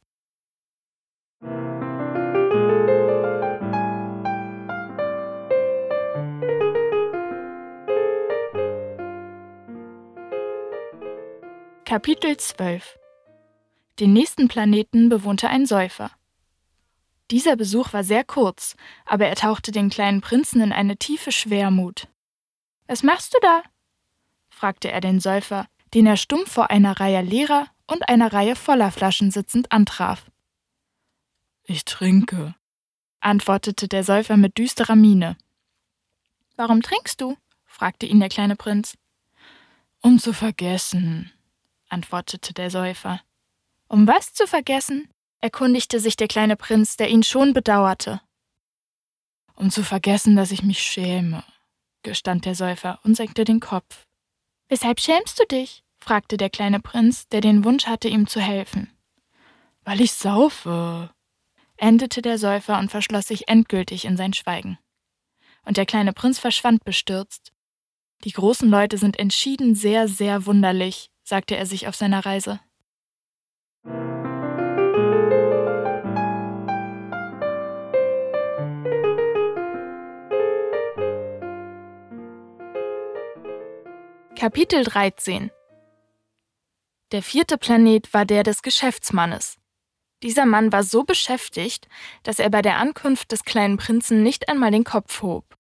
Kapitel 11.85 12.37
12 12.37 12.99
Den 13.99 14.15
nächsten 14.15 14.49
Planeten 14.49 15.09
bewohnte 15.09 15.49
ein 15.49 15.67
Säufer. 15.67 16.11
Dieser 17.31 17.55
Besuch 17.55 17.93
war 17.93 18.03
sehr 18.03 18.25
kurz, 18.25 18.77
aber 19.05 19.27
er 19.27 19.37
tauchte 19.37 19.73
den 19.73 19.91
kleinen 19.91 20.21
Prinzen 20.21 20.63
in 20.63 20.73
eine 20.73 20.97
tiefe 20.97 21.33
Schwermut. 21.33 22.09
Was 22.87 23.03
machst 23.03 23.35
du 23.35 23.39
da? 23.43 23.63
Fragte 24.63 24.93
er 24.93 25.01
den 25.01 25.19
Säufer, 25.19 25.67
den 25.93 26.07
er 26.07 26.17
stumm 26.17 26.47
vor 26.47 26.71
einer 26.71 27.01
Reihe 27.01 27.21
leerer 27.21 27.67
und 27.89 28.09
einer 28.09 28.33
Reihe 28.33 28.55
voller 28.55 28.93
Flaschen 28.93 29.33
sitzend 29.33 29.73
antraf. 29.73 30.31
Ich 31.65 31.85
trinke, 31.85 32.55
antwortete 33.19 33.89
der 33.89 34.05
Säufer 34.05 34.37
mit 34.37 34.59
düsterer 34.59 34.95
Miene. 34.95 35.37
Warum 36.55 36.81
trinkst 36.81 37.21
du? 37.21 37.37
fragte 37.65 38.07
ihn 38.07 38.21
der 38.21 38.29
kleine 38.29 38.55
Prinz. 38.55 38.97
Um 40.01 40.21
zu 40.21 40.33
vergessen, 40.33 41.33
antwortete 41.89 42.55
der 42.55 42.71
Säufer. 42.71 43.21
Um 43.89 44.07
was 44.07 44.33
zu 44.33 44.47
vergessen? 44.47 45.09
erkundigte 45.41 45.99
sich 45.99 46.15
der 46.15 46.29
kleine 46.29 46.55
Prinz, 46.55 46.97
der 46.97 47.09
ihn 47.09 47.25
schon 47.25 47.53
bedauerte. 47.53 48.21
Um 49.57 49.73
zu 49.73 49.83
vergessen, 49.83 50.37
dass 50.37 50.53
ich 50.53 50.63
mich 50.63 50.79
schäme, 50.79 51.43
gestand 52.05 52.45
der 52.45 52.55
Säufer 52.55 53.01
und 53.03 53.17
senkte 53.17 53.45
den 53.45 53.59
Kopf. 53.59 54.07
Weshalb 54.73 55.01
schämst 55.01 55.39
du 55.39 55.45
dich? 55.45 55.85
fragte 55.99 56.39
der 56.39 56.49
kleine 56.49 56.81
Prinz, 56.81 57.29
der 57.29 57.43
den 57.43 57.63
Wunsch 57.63 57.85
hatte, 57.85 58.09
ihm 58.09 58.27
zu 58.27 58.41
helfen. 58.41 58.91
Weil 59.85 60.01
ich 60.01 60.15
saufe, 60.15 61.11
endete 61.77 62.23
der 62.23 62.39
Säufer 62.39 62.79
und 62.79 62.91
verschloss 62.91 63.27
sich 63.27 63.49
endgültig 63.49 64.07
in 64.07 64.17
sein 64.17 64.33
Schweigen. 64.33 64.79
Und 65.67 65.77
der 65.77 65.85
kleine 65.85 66.15
Prinz 66.15 66.39
verschwand 66.39 66.85
bestürzt. 66.85 67.53
Die 68.25 68.33
großen 68.33 68.71
Leute 68.71 68.97
sind 68.97 69.19
entschieden 69.19 69.75
sehr, 69.75 70.09
sehr 70.09 70.47
wunderlich, 70.47 71.11
sagte 71.23 71.55
er 71.55 71.67
sich 71.67 71.87
auf 71.87 71.95
seiner 71.95 72.25
Reise. 72.25 72.59
Kapitel 84.43 84.83
13 84.83 85.53
Der 87.13 87.23
vierte 87.23 87.57
Planet 87.59 88.13
war 88.13 88.25
der 88.25 88.43
des 88.43 88.63
Geschäftsmannes. 88.63 89.57
Dieser 90.25 90.47
Mann 90.47 90.73
war 90.73 90.83
so 90.83 91.05
beschäftigt, 91.05 91.87
dass 92.25 92.41
er 92.41 92.51
bei 92.51 92.61
der 92.61 92.79
Ankunft 92.79 93.31
des 93.31 93.45
kleinen 93.45 93.77
Prinzen 93.77 94.25
nicht 94.25 94.49
einmal 94.49 94.73
den 94.73 94.83
Kopf 94.83 95.23
hob. 95.23 95.57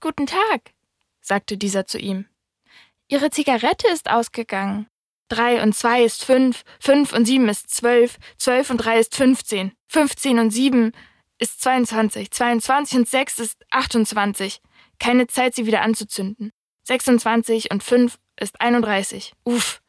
Guten 0.00 0.26
Tag, 0.26 0.72
sagte 1.20 1.56
dieser 1.56 1.86
zu 1.86 1.96
ihm. 1.96 2.26
Ihre 3.06 3.30
Zigarette 3.30 3.86
ist 3.86 4.10
ausgegangen. 4.10 4.88
Drei 5.28 5.62
und 5.62 5.72
zwei 5.72 6.02
ist 6.02 6.24
fünf, 6.24 6.64
fünf 6.80 7.12
und 7.12 7.24
sieben 7.24 7.48
ist 7.48 7.70
zwölf, 7.70 8.18
zwölf 8.36 8.70
und 8.70 8.78
drei 8.78 8.98
ist 8.98 9.14
fünfzehn, 9.14 9.76
fünfzehn 9.86 10.40
und 10.40 10.50
sieben 10.50 10.90
ist 11.38 11.60
zweiundzwanzig, 11.60 12.32
zweiundzwanzig 12.32 12.98
und 12.98 13.08
sechs 13.08 13.38
ist 13.38 13.64
achtundzwanzig. 13.70 14.60
Keine 14.98 15.28
Zeit, 15.28 15.54
sie 15.54 15.66
wieder 15.66 15.82
anzuzünden. 15.82 16.50
26 16.84 17.70
und 17.70 17.82
5 17.82 18.18
ist 18.38 18.60
31. 18.60 19.32
Uff. 19.44 19.80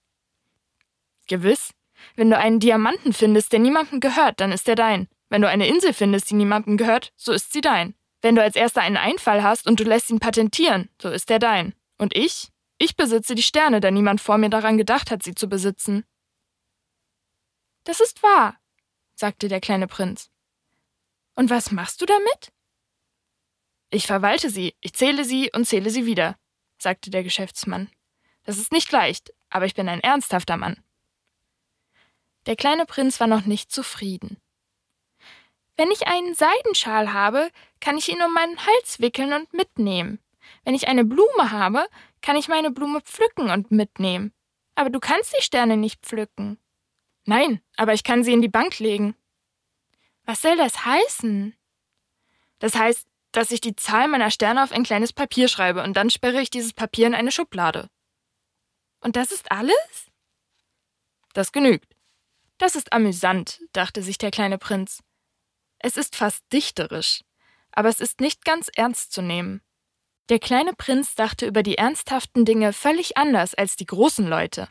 Gewiss. 1.26 1.75
Wenn 2.16 2.30
du 2.30 2.38
einen 2.38 2.61
Diamanten 2.61 3.12
findest, 3.12 3.52
der 3.52 3.61
niemandem 3.61 4.00
gehört, 4.00 4.40
dann 4.40 4.52
ist 4.52 4.68
er 4.68 4.75
dein. 4.75 5.08
Wenn 5.28 5.42
du 5.42 5.49
eine 5.49 5.66
Insel 5.66 5.92
findest, 5.92 6.30
die 6.30 6.34
niemandem 6.34 6.76
gehört, 6.76 7.12
so 7.16 7.32
ist 7.32 7.52
sie 7.52 7.61
dein. 7.61 7.94
Wenn 8.25 8.37
du 8.37 8.43
als 8.43 8.57
erster 8.57 8.81
einen 8.81 8.97
Einfall 8.97 9.43
hast 9.43 9.66
und 9.66 9.78
du 9.81 9.85
lässt 9.85 10.09
ihn 10.09 10.19
patentieren, 10.19 10.88
so 10.99 11.11
ist 11.11 11.31
er 11.31 11.38
dein. 11.38 11.75
Und 11.99 12.16
ich? 12.16 12.49
Ich 12.78 12.97
besitze 12.97 13.35
die 13.35 13.43
Sterne, 13.43 13.81
da 13.81 13.90
niemand 13.90 14.19
vor 14.19 14.38
mir 14.38 14.49
daran 14.49 14.78
gedacht 14.78 15.11
hat, 15.11 15.23
sie 15.23 15.35
zu 15.35 15.47
besitzen. 15.47 16.07
Das 17.85 18.00
ist 18.00 18.23
wahr, 18.23 18.59
sagte 19.14 19.49
der 19.49 19.61
kleine 19.61 19.87
Prinz. 19.87 20.31
Und 21.35 21.50
was 21.50 21.71
machst 21.71 22.00
du 22.00 22.07
damit? 22.07 22.50
Ich 23.90 24.07
verwalte 24.07 24.49
sie, 24.49 24.75
ich 24.81 24.95
zähle 24.95 25.26
sie 25.26 25.50
und 25.52 25.66
zähle 25.66 25.90
sie 25.90 26.07
wieder, 26.07 26.38
sagte 26.78 27.11
der 27.11 27.25
Geschäftsmann. 27.25 27.90
Das 28.45 28.57
ist 28.57 28.73
nicht 28.73 28.90
leicht, 28.90 29.35
aber 29.50 29.66
ich 29.66 29.75
bin 29.75 29.87
ein 29.87 30.00
ernsthafter 30.00 30.57
Mann. 30.57 30.83
Der 32.47 32.57
kleine 32.57 32.87
Prinz 32.87 33.21
war 33.21 33.26
noch 33.26 33.45
nicht 33.45 33.71
zufrieden. 33.71 34.38
Wenn 35.76 35.90
ich 35.90 36.07
einen 36.07 36.35
Seidenschal 36.35 37.12
habe, 37.12 37.50
kann 37.81 37.99
ich 37.99 38.09
ihn 38.09 38.23
um 38.23 38.33
meinen 38.33 38.64
Hals 38.64 39.00
wickeln 39.00 39.33
und 39.33 39.52
mitnehmen. 39.52 40.21
Wenn 40.64 40.75
ich 40.75 40.88
eine 40.88 41.04
Blume 41.04 41.50
habe, 41.50 41.87
kann 42.23 42.37
ich 42.37 42.49
meine 42.49 42.71
Blume 42.71 43.00
pflücken 43.00 43.50
und 43.50 43.71
mitnehmen. 43.71 44.32
Aber 44.76 44.91
du 44.91 45.00
kannst 45.00 45.34
die 45.37 45.43
Sterne 45.43 45.76
nicht 45.76 46.00
pflücken. 46.02 46.58
Nein, 47.26 47.60
aber 47.76 47.93
ich 47.93 48.04
kann 48.04 48.23
sie 48.23 48.32
in 48.32 48.43
die 48.43 48.49
Bank 48.49 48.78
legen. 48.78 49.17
Was 50.25 50.43
soll 50.43 50.56
das 50.56 50.84
heißen? 50.84 51.56
Das 52.58 52.76
heißt, 52.76 53.06
dass 53.32 53.50
ich 53.50 53.60
die 53.60 53.76
Zahl 53.76 54.08
meiner 54.08 54.30
Sterne 54.30 54.63
auf 54.63 54.73
ein 54.73 54.84
kleines 54.84 55.13
Papier 55.13 55.49
schreibe 55.49 55.82
und 55.82 55.97
dann 55.97 56.10
sperre 56.10 56.41
ich 56.41 56.50
dieses 56.50 56.73
Papier 56.73 57.06
in 57.06 57.15
eine 57.15 57.32
Schublade. 57.32 57.91
Und 59.00 59.17
das 59.17 59.32
ist 59.32 59.50
alles? 59.50 60.10
Das 61.32 61.52
genügt. 61.52 61.95
Das 62.58 62.76
ist 62.76 62.93
amüsant, 62.93 63.60
dachte 63.73 64.02
sich 64.02 64.19
der 64.19 64.30
kleine 64.30 64.56
Prinz. 64.56 65.02
Es 65.84 65.99
ist 65.99 66.16
fast 66.16 66.42
dichterisch, 66.50 67.25
aber 67.70 67.90
es 67.90 68.00
ist 68.00 68.23
nicht 68.23 68.47
ganz 68.47 68.70
ernst 68.75 69.12
zu 69.12 69.20
nehmen. 69.20 69.60
Der 70.30 70.38
kleine 70.38 70.73
Prinz 70.73 71.14
dachte 71.14 71.44
über 71.44 71.62
die 71.62 71.76
ernsthaften 71.76 72.47
Dinge 72.47 72.73
völlig 72.73 73.18
anders 73.18 73.54
als 73.54 73.76
die 73.76 73.84
großen 73.84 74.26
Leute. 74.26 74.66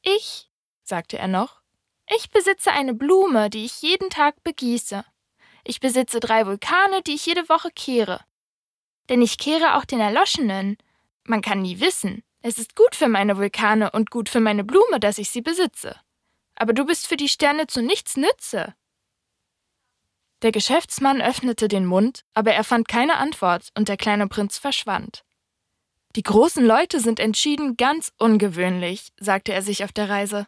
Ich, 0.00 0.50
sagte 0.82 1.18
er 1.18 1.28
noch, 1.28 1.60
ich 2.08 2.30
besitze 2.30 2.72
eine 2.72 2.94
Blume, 2.94 3.50
die 3.50 3.66
ich 3.66 3.82
jeden 3.82 4.08
Tag 4.08 4.42
begieße. 4.42 5.04
Ich 5.64 5.80
besitze 5.80 6.18
drei 6.18 6.46
Vulkane, 6.46 7.02
die 7.02 7.16
ich 7.16 7.26
jede 7.26 7.50
Woche 7.50 7.70
kehre. 7.70 8.24
Denn 9.10 9.20
ich 9.20 9.36
kehre 9.36 9.76
auch 9.76 9.84
den 9.84 10.00
Erloschenen. 10.00 10.78
Man 11.24 11.42
kann 11.42 11.60
nie 11.60 11.78
wissen. 11.80 12.24
Es 12.40 12.56
ist 12.56 12.74
gut 12.74 12.94
für 12.94 13.08
meine 13.08 13.36
Vulkane 13.36 13.90
und 13.90 14.10
gut 14.10 14.30
für 14.30 14.40
meine 14.40 14.64
Blume, 14.64 14.98
dass 14.98 15.18
ich 15.18 15.28
sie 15.28 15.42
besitze. 15.42 16.00
Aber 16.54 16.72
du 16.72 16.86
bist 16.86 17.06
für 17.06 17.18
die 17.18 17.28
Sterne 17.28 17.66
zu 17.66 17.82
nichts 17.82 18.16
Nütze. 18.16 18.74
Der 20.42 20.52
Geschäftsmann 20.52 21.22
öffnete 21.22 21.66
den 21.66 21.86
Mund, 21.86 22.24
aber 22.34 22.52
er 22.52 22.64
fand 22.64 22.88
keine 22.88 23.16
Antwort 23.16 23.70
und 23.74 23.88
der 23.88 23.96
kleine 23.96 24.28
Prinz 24.28 24.58
verschwand. 24.58 25.24
Die 26.14 26.22
großen 26.22 26.64
Leute 26.64 27.00
sind 27.00 27.20
entschieden 27.20 27.76
ganz 27.76 28.12
ungewöhnlich, 28.18 29.12
sagte 29.18 29.52
er 29.52 29.62
sich 29.62 29.82
auf 29.84 29.92
der 29.92 30.08
Reise. 30.08 30.46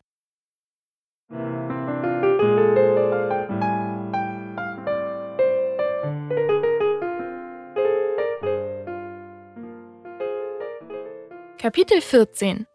Kapitel 11.58 12.00
14 12.00 12.66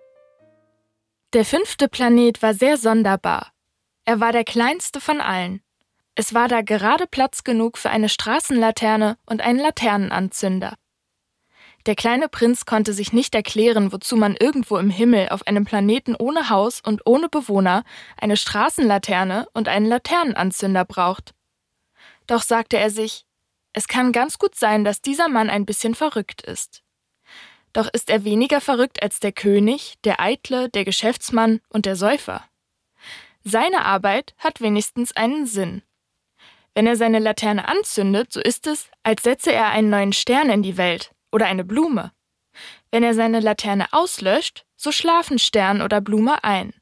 Der 1.33 1.45
fünfte 1.45 1.87
Planet 1.87 2.41
war 2.41 2.53
sehr 2.53 2.77
sonderbar. 2.77 3.53
Er 4.05 4.19
war 4.19 4.31
der 4.31 4.43
kleinste 4.43 4.99
von 4.99 5.21
allen. 5.21 5.63
Es 6.15 6.33
war 6.33 6.47
da 6.47 6.61
gerade 6.61 7.07
Platz 7.07 7.43
genug 7.43 7.77
für 7.77 7.89
eine 7.89 8.09
Straßenlaterne 8.09 9.17
und 9.25 9.41
einen 9.41 9.59
Laternenanzünder. 9.59 10.75
Der 11.85 11.95
kleine 11.95 12.29
Prinz 12.29 12.65
konnte 12.65 12.93
sich 12.93 13.11
nicht 13.11 13.35
erklären, 13.35 13.91
wozu 13.91 14.15
man 14.15 14.37
irgendwo 14.37 14.77
im 14.77 14.89
Himmel 14.89 15.29
auf 15.29 15.47
einem 15.47 15.65
Planeten 15.65 16.15
ohne 16.15 16.49
Haus 16.49 16.79
und 16.81 17.01
ohne 17.05 17.27
Bewohner 17.27 17.83
eine 18.15 18.37
Straßenlaterne 18.37 19.47
und 19.53 19.67
einen 19.67 19.87
Laternenanzünder 19.87 20.85
braucht. 20.85 21.33
Doch 22.25 22.41
sagte 22.41 22.77
er 22.77 22.89
sich, 22.89 23.25
es 23.73 23.87
kann 23.87 24.11
ganz 24.11 24.37
gut 24.37 24.55
sein, 24.55 24.85
dass 24.85 25.01
dieser 25.01 25.27
Mann 25.27 25.49
ein 25.49 25.65
bisschen 25.65 25.95
verrückt 25.95 26.43
ist. 26.43 26.83
Doch 27.73 27.89
ist 27.91 28.09
er 28.09 28.23
weniger 28.23 28.61
verrückt 28.61 29.01
als 29.01 29.19
der 29.19 29.31
König, 29.31 29.95
der 30.03 30.21
Eitle, 30.21 30.69
der 30.69 30.85
Geschäftsmann 30.85 31.59
und 31.69 31.85
der 31.87 31.95
Säufer. 31.95 32.45
Seine 33.43 33.83
Arbeit 33.83 34.35
hat 34.37 34.61
wenigstens 34.61 35.13
einen 35.17 35.47
Sinn. 35.47 35.81
Wenn 36.75 36.87
er 36.87 36.95
seine 36.95 37.19
Laterne 37.19 37.67
anzündet, 37.67 38.33
so 38.33 38.41
ist 38.41 38.65
es, 38.67 38.89
als 39.03 39.23
setze 39.23 39.51
er 39.51 39.69
einen 39.69 39.89
neuen 39.89 40.13
Stern 40.13 40.49
in 40.49 40.63
die 40.63 40.77
Welt 40.77 41.11
oder 41.31 41.45
eine 41.45 41.63
Blume. 41.63 42.11
Wenn 42.91 43.03
er 43.03 43.13
seine 43.13 43.39
Laterne 43.39 43.91
auslöscht, 43.91 44.65
so 44.75 44.91
schlafen 44.91 45.39
Stern 45.39 45.81
oder 45.81 46.01
Blume 46.01 46.43
ein. 46.43 46.73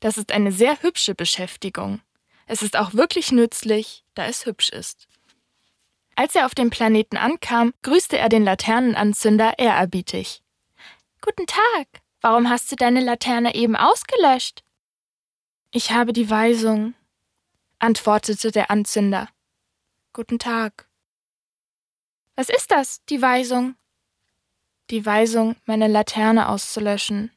Das 0.00 0.18
ist 0.18 0.32
eine 0.32 0.50
sehr 0.50 0.82
hübsche 0.82 1.14
Beschäftigung. 1.14 2.00
Es 2.46 2.62
ist 2.62 2.76
auch 2.76 2.94
wirklich 2.94 3.30
nützlich, 3.30 4.04
da 4.14 4.26
es 4.26 4.46
hübsch 4.46 4.70
ist. 4.70 5.06
Als 6.16 6.34
er 6.34 6.46
auf 6.46 6.54
dem 6.54 6.70
Planeten 6.70 7.16
ankam, 7.16 7.72
grüßte 7.82 8.18
er 8.18 8.28
den 8.28 8.44
Laternenanzünder 8.44 9.58
ehrerbietig. 9.58 10.42
Guten 11.20 11.46
Tag, 11.46 11.86
warum 12.20 12.50
hast 12.50 12.70
du 12.70 12.76
deine 12.76 13.00
Laterne 13.00 13.54
eben 13.54 13.76
ausgelöscht? 13.76 14.62
Ich 15.70 15.92
habe 15.92 16.12
die 16.12 16.28
Weisung, 16.28 16.94
antwortete 17.82 18.52
der 18.52 18.70
Anzünder. 18.70 19.28
Guten 20.12 20.38
Tag. 20.38 20.88
Was 22.36 22.48
ist 22.48 22.70
das, 22.70 23.04
die 23.06 23.20
Weisung? 23.20 23.74
Die 24.90 25.04
Weisung, 25.04 25.56
meine 25.66 25.88
Laterne 25.88 26.48
auszulöschen. 26.48 27.32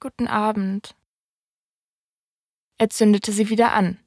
Guten 0.00 0.26
Abend. 0.26 0.96
Er 2.78 2.88
zündete 2.88 3.30
sie 3.30 3.50
wieder 3.50 3.72
an. 3.74 4.02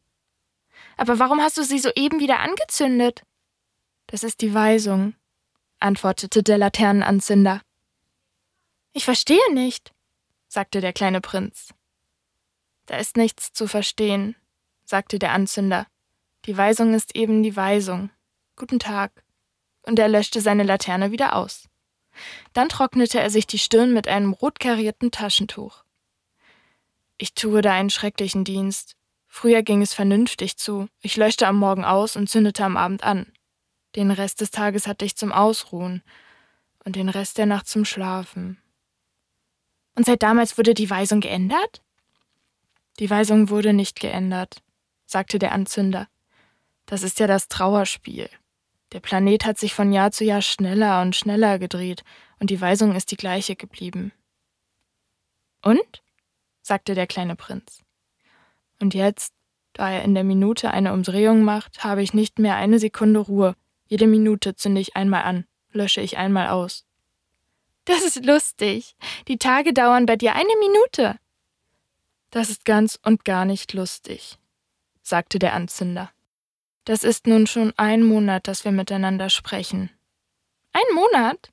Aber 0.98 1.20
warum 1.20 1.40
hast 1.40 1.58
du 1.58 1.64
sie 1.64 1.78
soeben 1.78 2.20
wieder 2.20 2.40
angezündet? 2.40 3.24
Das 4.08 4.24
ist 4.24 4.42
die 4.42 4.54
Weisung, 4.54 5.14
antwortete 5.80 6.42
der 6.42 6.58
Laternenanzünder. 6.58 7.62
Ich 8.94 9.06
verstehe 9.06 9.54
nicht, 9.54 9.94
sagte 10.48 10.82
der 10.82 10.94
kleine 10.94 11.22
Prinz. 11.22 11.72
Da 12.88 12.98
ist 12.98 13.16
nichts 13.16 13.54
zu 13.54 13.68
verstehen, 13.68 14.36
sagte 14.94 15.18
der 15.18 15.32
Anzünder. 15.32 15.88
Die 16.46 16.56
Weisung 16.56 16.94
ist 16.94 17.16
eben 17.16 17.42
die 17.42 17.56
Weisung. 17.56 18.12
Guten 18.56 18.78
Tag. 18.78 19.24
Und 19.82 19.98
er 19.98 20.08
löschte 20.08 20.40
seine 20.40 20.62
Laterne 20.62 21.10
wieder 21.10 21.36
aus. 21.36 21.68
Dann 22.54 22.70
trocknete 22.70 23.20
er 23.20 23.32
sich 23.32 23.48
die 23.48 23.58
Stirn 23.58 23.92
mit 23.96 24.08
einem 24.08 24.34
rot 24.34 24.60
karierten 24.60 25.10
Taschentuch. 25.10 25.84
Ich 27.18 27.34
tue 27.34 27.64
da 27.64 27.74
einen 27.74 27.90
schrecklichen 27.90 28.44
Dienst. 28.44 28.96
Früher 29.26 29.64
ging 29.64 29.82
es 29.82 29.96
vernünftig 29.96 30.58
zu. 30.58 30.88
Ich 31.02 31.18
löschte 31.18 31.48
am 31.48 31.56
Morgen 31.56 31.86
aus 31.86 32.16
und 32.16 32.30
zündete 32.30 32.64
am 32.64 32.78
Abend 32.78 33.04
an. 33.04 33.34
Den 33.96 34.12
Rest 34.12 34.42
des 34.42 34.52
Tages 34.52 34.86
hatte 34.86 35.06
ich 35.06 35.16
zum 35.16 35.32
Ausruhen 35.32 36.04
und 36.86 36.96
den 36.96 37.10
Rest 37.10 37.40
der 37.40 37.48
Nacht 37.48 37.68
zum 37.68 37.84
Schlafen. 37.84 38.62
Und 39.96 40.06
seit 40.06 40.22
damals 40.22 40.60
wurde 40.60 40.76
die 40.76 40.92
Weisung 40.92 41.20
geändert? 41.20 41.82
Die 43.00 43.10
Weisung 43.10 43.50
wurde 43.50 43.74
nicht 43.74 44.00
geändert, 44.00 44.62
sagte 45.06 45.40
der 45.40 45.52
Anzünder. 45.52 46.08
Das 46.86 47.04
ist 47.04 47.20
ja 47.20 47.28
das 47.28 47.48
Trauerspiel. 47.48 48.30
Der 48.92 49.00
Planet 49.00 49.46
hat 49.46 49.58
sich 49.58 49.74
von 49.74 49.92
Jahr 49.92 50.12
zu 50.12 50.24
Jahr 50.24 50.42
schneller 50.42 51.02
und 51.02 51.16
schneller 51.16 51.60
gedreht, 51.60 52.04
und 52.40 52.50
die 52.50 52.62
Weisung 52.62 52.96
ist 52.96 53.12
die 53.12 53.18
gleiche 53.18 53.56
geblieben. 53.56 54.12
Und? 55.62 56.04
sagte 56.62 56.94
der 56.94 57.08
kleine 57.08 57.36
Prinz. 57.36 57.84
Und 58.80 58.94
jetzt, 58.94 59.34
da 59.74 59.90
er 59.90 60.04
in 60.04 60.14
der 60.14 60.24
Minute 60.24 60.72
eine 60.72 60.94
Umdrehung 60.94 61.44
macht, 61.44 61.84
habe 61.84 62.04
ich 62.04 62.14
nicht 62.14 62.40
mehr 62.40 62.56
eine 62.56 62.80
Sekunde 62.80 63.20
Ruhe. 63.20 63.56
Jede 63.88 64.08
Minute 64.08 64.56
zünde 64.56 64.82
ich 64.82 64.96
einmal 64.96 65.24
an, 65.24 65.46
lösche 65.72 66.02
ich 66.02 66.18
einmal 66.18 66.50
aus. 66.50 66.86
Das 67.86 68.04
ist 68.04 68.26
lustig. 68.26 68.96
Die 69.28 69.38
Tage 69.38 69.74
dauern 69.74 70.06
bei 70.06 70.16
dir 70.16 70.36
eine 70.36 70.56
Minute. 70.60 71.20
Das 72.30 72.50
ist 72.50 72.66
ganz 72.66 73.00
und 73.04 73.26
gar 73.26 73.46
nicht 73.46 73.74
lustig, 73.74 74.38
sagte 75.04 75.38
der 75.38 75.54
Anzünder. 75.54 76.12
Das 76.86 77.04
ist 77.04 77.28
nun 77.28 77.46
schon 77.46 77.74
ein 77.78 78.04
Monat, 78.04 78.48
dass 78.48 78.66
wir 78.66 78.72
miteinander 78.72 79.30
sprechen. 79.30 79.90
Ein 80.74 80.96
Monat? 80.96 81.52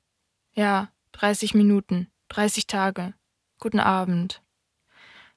Ja, 0.53 0.89
30 1.11 1.53
Minuten, 1.53 2.09
30 2.29 2.67
Tage. 2.67 3.13
Guten 3.59 3.79
Abend. 3.79 4.41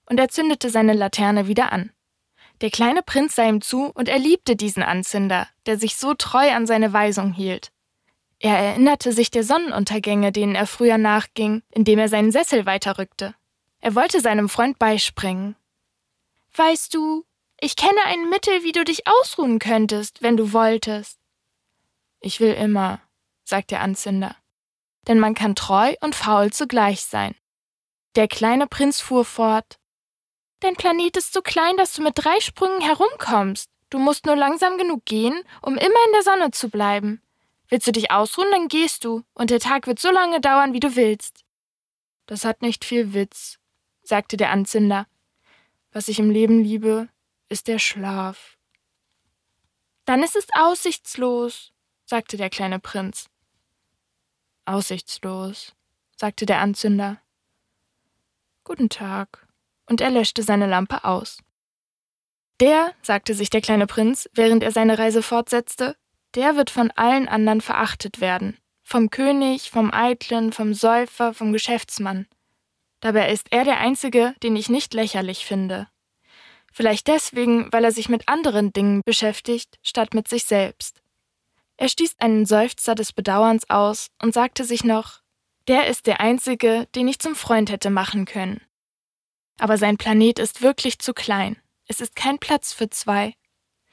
Und 0.06 0.18
er 0.18 0.28
zündete 0.28 0.70
seine 0.70 0.94
Laterne 0.94 1.46
wieder 1.46 1.72
an. 1.72 1.90
Der 2.60 2.70
kleine 2.70 3.02
Prinz 3.02 3.34
sah 3.34 3.46
ihm 3.46 3.60
zu 3.60 3.90
und 3.94 4.08
er 4.08 4.18
liebte 4.18 4.56
diesen 4.56 4.82
Anzünder, 4.82 5.48
der 5.66 5.78
sich 5.78 5.96
so 5.96 6.14
treu 6.14 6.50
an 6.52 6.66
seine 6.66 6.92
Weisung 6.92 7.32
hielt. 7.32 7.70
Er 8.38 8.58
erinnerte 8.58 9.12
sich 9.12 9.30
der 9.30 9.44
Sonnenuntergänge, 9.44 10.32
denen 10.32 10.54
er 10.54 10.66
früher 10.66 10.98
nachging, 10.98 11.62
indem 11.70 11.98
er 11.98 12.08
seinen 12.08 12.32
Sessel 12.32 12.66
weiterrückte. 12.66 13.34
Er 13.80 13.94
wollte 13.94 14.20
seinem 14.20 14.48
Freund 14.48 14.78
beispringen. 14.78 15.56
Weißt 16.56 16.94
du, 16.94 17.24
ich 17.64 17.76
kenne 17.76 18.00
ein 18.04 18.28
Mittel, 18.28 18.62
wie 18.62 18.72
du 18.72 18.84
dich 18.84 19.06
ausruhen 19.06 19.58
könntest, 19.58 20.20
wenn 20.20 20.36
du 20.36 20.52
wolltest. 20.52 21.18
Ich 22.20 22.38
will 22.38 22.52
immer, 22.52 23.00
sagt 23.42 23.70
der 23.70 23.80
Anzünder. 23.80 24.36
Denn 25.08 25.18
man 25.18 25.34
kann 25.34 25.54
treu 25.54 25.94
und 26.02 26.14
faul 26.14 26.52
zugleich 26.52 27.02
sein. 27.02 27.34
Der 28.16 28.28
kleine 28.28 28.66
Prinz 28.66 29.00
fuhr 29.00 29.24
fort. 29.24 29.78
Dein 30.60 30.76
Planet 30.76 31.16
ist 31.16 31.32
so 31.32 31.40
klein, 31.40 31.78
dass 31.78 31.94
du 31.94 32.02
mit 32.02 32.12
drei 32.16 32.38
Sprüngen 32.40 32.82
herumkommst. 32.82 33.70
Du 33.88 33.98
musst 33.98 34.26
nur 34.26 34.36
langsam 34.36 34.76
genug 34.76 35.06
gehen, 35.06 35.42
um 35.62 35.76
immer 35.76 36.06
in 36.06 36.12
der 36.12 36.22
Sonne 36.22 36.50
zu 36.50 36.68
bleiben. 36.68 37.22
Willst 37.68 37.86
du 37.86 37.92
dich 37.92 38.10
ausruhen, 38.10 38.50
dann 38.50 38.68
gehst 38.68 39.04
du, 39.04 39.22
und 39.32 39.48
der 39.48 39.60
Tag 39.60 39.86
wird 39.86 39.98
so 39.98 40.10
lange 40.10 40.40
dauern, 40.42 40.74
wie 40.74 40.80
du 40.80 40.96
willst. 40.96 41.44
Das 42.26 42.44
hat 42.44 42.60
nicht 42.60 42.84
viel 42.84 43.14
Witz, 43.14 43.58
sagte 44.02 44.36
der 44.36 44.50
Anzünder. 44.50 45.06
Was 45.92 46.08
ich 46.08 46.18
im 46.18 46.30
Leben 46.30 46.62
liebe, 46.62 47.08
ist 47.54 47.68
der 47.68 47.78
Schlaf. 47.78 48.58
Dann 50.06 50.24
ist 50.24 50.34
es 50.34 50.48
aussichtslos, 50.54 51.72
sagte 52.04 52.36
der 52.36 52.50
kleine 52.50 52.80
Prinz. 52.80 53.30
Aussichtslos, 54.64 55.72
sagte 56.16 56.46
der 56.46 56.58
Anzünder. 56.58 57.20
Guten 58.64 58.88
Tag. 58.88 59.46
Und 59.86 60.00
er 60.00 60.10
löschte 60.10 60.42
seine 60.42 60.66
Lampe 60.66 61.04
aus. 61.04 61.38
Der, 62.58 62.92
sagte 63.02 63.34
sich 63.34 63.50
der 63.50 63.60
kleine 63.60 63.86
Prinz, 63.86 64.28
während 64.32 64.64
er 64.64 64.72
seine 64.72 64.98
Reise 64.98 65.22
fortsetzte, 65.22 65.96
der 66.34 66.56
wird 66.56 66.70
von 66.70 66.90
allen 66.90 67.28
anderen 67.28 67.60
verachtet 67.60 68.20
werden. 68.20 68.58
Vom 68.82 69.10
König, 69.10 69.70
vom 69.70 69.92
Eitlen, 69.92 70.52
vom 70.52 70.74
Säufer, 70.74 71.32
vom 71.34 71.52
Geschäftsmann. 71.52 72.26
Dabei 72.98 73.30
ist 73.30 73.52
er 73.52 73.62
der 73.62 73.78
Einzige, 73.78 74.34
den 74.42 74.56
ich 74.56 74.68
nicht 74.68 74.92
lächerlich 74.92 75.46
finde. 75.46 75.86
Vielleicht 76.76 77.06
deswegen, 77.06 77.72
weil 77.72 77.84
er 77.84 77.92
sich 77.92 78.08
mit 78.08 78.28
anderen 78.28 78.72
Dingen 78.72 79.00
beschäftigt, 79.06 79.78
statt 79.80 80.12
mit 80.12 80.26
sich 80.26 80.42
selbst. 80.42 81.02
Er 81.76 81.88
stieß 81.88 82.16
einen 82.18 82.46
Seufzer 82.46 82.96
des 82.96 83.12
Bedauerns 83.12 83.70
aus 83.70 84.08
und 84.20 84.34
sagte 84.34 84.64
sich 84.64 84.82
noch, 84.82 85.20
der 85.68 85.86
ist 85.86 86.08
der 86.08 86.20
Einzige, 86.20 86.88
den 86.96 87.06
ich 87.06 87.20
zum 87.20 87.36
Freund 87.36 87.70
hätte 87.70 87.90
machen 87.90 88.24
können. 88.24 88.60
Aber 89.60 89.78
sein 89.78 89.98
Planet 89.98 90.40
ist 90.40 90.62
wirklich 90.62 90.98
zu 90.98 91.14
klein. 91.14 91.56
Es 91.86 92.00
ist 92.00 92.16
kein 92.16 92.40
Platz 92.40 92.72
für 92.72 92.90
zwei. 92.90 93.34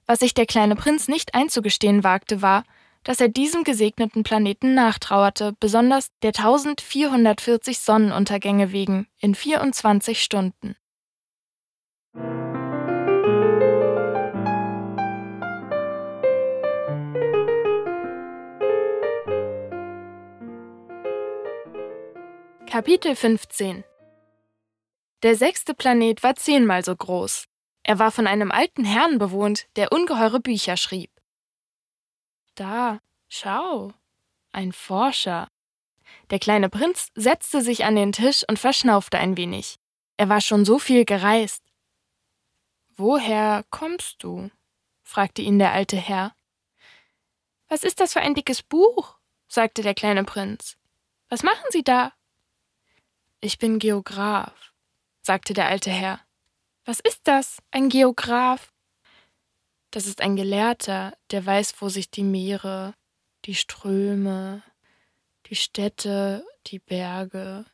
Was 0.08 0.20
sich 0.20 0.34
der 0.34 0.48
kleine 0.48 0.76
Prinz 0.76 1.08
nicht 1.08 1.36
einzugestehen 1.36 2.04
wagte, 2.04 2.42
war, 2.42 2.64
dass 3.04 3.20
er 3.20 3.30
diesem 3.30 3.64
gesegneten 3.64 4.24
Planeten 4.24 4.74
nachtrauerte, 4.74 5.54
besonders 5.60 6.08
der 6.24 6.30
1440 6.30 7.78
Sonnenuntergänge 7.78 8.72
wegen, 8.72 9.08
in 9.20 9.36
24 9.36 10.22
Stunden. 10.22 10.76
Kapitel 22.72 23.18
15 23.18 23.84
Der 25.24 25.36
sechste 25.36 25.74
Planet 25.74 26.24
war 26.24 26.38
zehnmal 26.38 26.86
so 26.86 26.96
groß. 26.96 27.50
Er 27.84 28.00
war 28.00 28.12
von 28.12 28.28
einem 28.28 28.50
alten 28.50 28.86
Herrn 28.86 29.18
bewohnt, 29.18 29.68
der 29.76 29.92
ungeheure 29.92 30.40
Bücher 30.40 30.78
schrieb. 30.78 31.12
Da, 32.56 33.02
schau, 33.28 33.92
ein 34.54 34.72
Forscher. 34.72 35.50
Der 36.30 36.40
kleine 36.40 36.70
Prinz 36.70 37.10
setzte 37.14 37.62
sich 37.62 37.84
an 37.84 37.98
den 37.98 38.14
Tisch 38.14 38.46
und 38.48 38.58
verschnaufte 38.58 39.18
ein 39.18 39.36
wenig. 39.36 39.76
Er 40.16 40.30
war 40.30 40.40
schon 40.40 40.64
so 40.64 40.80
viel 40.80 41.04
gereist. 41.04 41.66
Woher 42.96 43.66
kommst 43.70 44.24
du? 44.24 44.50
fragte 45.04 45.42
ihn 45.42 45.60
der 45.60 45.74
alte 45.74 45.98
Herr. 45.98 46.34
Was 47.68 47.84
ist 47.84 48.00
das 48.00 48.14
für 48.14 48.22
ein 48.22 48.34
dickes 48.34 48.64
Buch? 48.64 49.18
sagte 49.50 49.82
der 49.82 49.94
kleine 49.94 50.24
Prinz. 50.24 50.78
Was 51.28 51.44
machen 51.44 51.66
Sie 51.72 51.84
da? 51.84 52.14
Ich 53.44 53.58
bin 53.58 53.80
Geograph, 53.80 54.72
sagte 55.24 55.56
der 55.56 55.66
alte 55.66 55.90
Herr. 55.90 56.22
Was 56.86 57.00
ist 57.00 57.22
das, 57.24 57.58
ein 57.72 57.90
Geograph? 57.90 58.72
Das 59.90 60.06
ist 60.06 60.22
ein 60.22 60.36
Gelehrter, 60.36 61.18
der 61.32 61.44
weiß, 61.44 61.74
wo 61.80 61.90
sich 61.90 62.12
die 62.12 62.24
Meere, 62.24 62.94
die 63.46 63.56
Ströme, 63.56 64.62
die 65.48 65.56
Städte, 65.56 66.46
die 66.68 66.78
Berge 66.78 67.66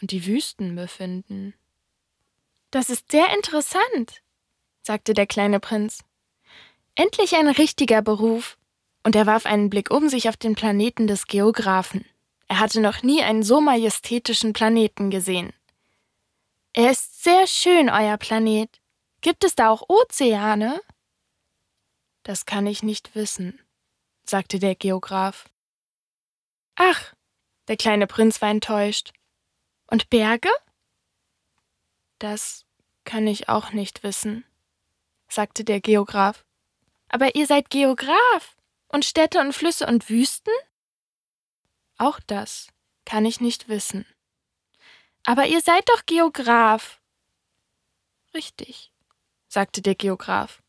und 0.00 0.10
die 0.10 0.24
Wüsten 0.24 0.74
befinden. 0.74 1.52
Das 2.70 2.88
ist 2.88 3.10
sehr 3.12 3.30
interessant, 3.36 4.22
sagte 4.80 5.12
der 5.12 5.26
kleine 5.26 5.60
Prinz. 5.60 6.02
Endlich 6.94 7.36
ein 7.36 7.48
richtiger 7.48 8.00
Beruf. 8.00 8.56
Und 9.04 9.16
er 9.16 9.26
warf 9.26 9.44
einen 9.44 9.68
Blick 9.68 9.90
um 9.90 10.08
sich 10.08 10.30
auf 10.30 10.36
den 10.38 10.54
Planeten 10.54 11.06
des 11.06 11.26
Geographen. 11.26 12.06
Er 12.52 12.58
hatte 12.58 12.82
noch 12.82 13.02
nie 13.02 13.22
einen 13.22 13.42
so 13.42 13.62
majestätischen 13.62 14.52
Planeten 14.52 15.08
gesehen. 15.08 15.54
Er 16.74 16.90
ist 16.90 17.24
sehr 17.24 17.46
schön, 17.46 17.88
euer 17.88 18.18
Planet. 18.18 18.68
Gibt 19.22 19.42
es 19.42 19.54
da 19.54 19.70
auch 19.70 19.88
Ozeane? 19.88 20.82
Das 22.24 22.44
kann 22.44 22.66
ich 22.66 22.82
nicht 22.82 23.14
wissen, 23.14 23.58
sagte 24.26 24.58
der 24.58 24.74
Geograph. 24.74 25.48
Ach, 26.74 27.14
der 27.68 27.78
kleine 27.78 28.06
Prinz 28.06 28.42
war 28.42 28.50
enttäuscht. 28.50 29.14
Und 29.86 30.10
Berge? 30.10 30.50
Das 32.18 32.66
kann 33.04 33.26
ich 33.26 33.48
auch 33.48 33.72
nicht 33.72 34.02
wissen, 34.02 34.44
sagte 35.26 35.64
der 35.64 35.80
Geograph. 35.80 36.44
Aber 37.08 37.34
ihr 37.34 37.46
seid 37.46 37.70
Geograph. 37.70 38.56
Und 38.88 39.06
Städte 39.06 39.40
und 39.40 39.54
Flüsse 39.54 39.86
und 39.86 40.10
Wüsten? 40.10 40.52
Auch 41.98 42.20
das 42.26 42.68
kann 43.04 43.24
ich 43.24 43.40
nicht 43.40 43.68
wissen. 43.68 44.06
Aber 45.24 45.46
ihr 45.46 45.60
seid 45.60 45.88
doch 45.88 46.06
Geograph. 46.06 47.00
Richtig, 48.34 48.92
sagte 49.48 49.82
der 49.82 49.94
Geograph. 49.94 50.62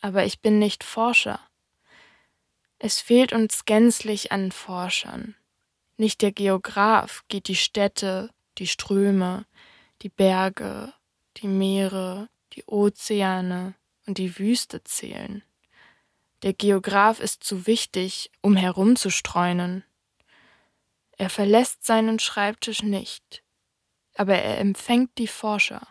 Aber 0.00 0.24
ich 0.24 0.40
bin 0.40 0.58
nicht 0.58 0.84
Forscher. 0.84 1.40
Es 2.78 3.00
fehlt 3.00 3.32
uns 3.32 3.64
gänzlich 3.64 4.30
an 4.30 4.52
Forschern. 4.52 5.34
Nicht 5.96 6.22
der 6.22 6.30
Geograph 6.30 7.24
geht 7.28 7.48
die 7.48 7.56
Städte, 7.56 8.30
die 8.58 8.68
Ströme, 8.68 9.46
die 10.02 10.08
Berge, 10.08 10.92
die 11.38 11.48
Meere, 11.48 12.28
die 12.52 12.64
Ozeane 12.66 13.74
und 14.06 14.18
die 14.18 14.38
Wüste 14.38 14.84
zählen. 14.84 15.42
Der 16.42 16.52
Geograph 16.52 17.18
ist 17.18 17.42
zu 17.42 17.66
wichtig, 17.66 18.30
um 18.42 18.54
herumzustreunen. 18.54 19.82
Er 21.18 21.30
verlässt 21.30 21.84
seinen 21.84 22.20
Schreibtisch 22.20 22.82
nicht, 22.82 23.42
aber 24.14 24.36
er 24.36 24.58
empfängt 24.58 25.18
die 25.18 25.26
Forscher. 25.26 25.86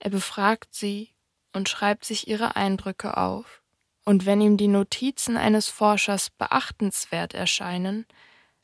Er 0.00 0.10
befragt 0.10 0.74
sie 0.74 1.14
und 1.52 1.68
schreibt 1.68 2.04
sich 2.04 2.26
ihre 2.26 2.56
Eindrücke 2.56 3.16
auf. 3.16 3.62
Und 4.04 4.26
wenn 4.26 4.40
ihm 4.40 4.56
die 4.56 4.68
Notizen 4.68 5.36
eines 5.36 5.68
Forschers 5.68 6.30
beachtenswert 6.30 7.34
erscheinen, 7.34 8.04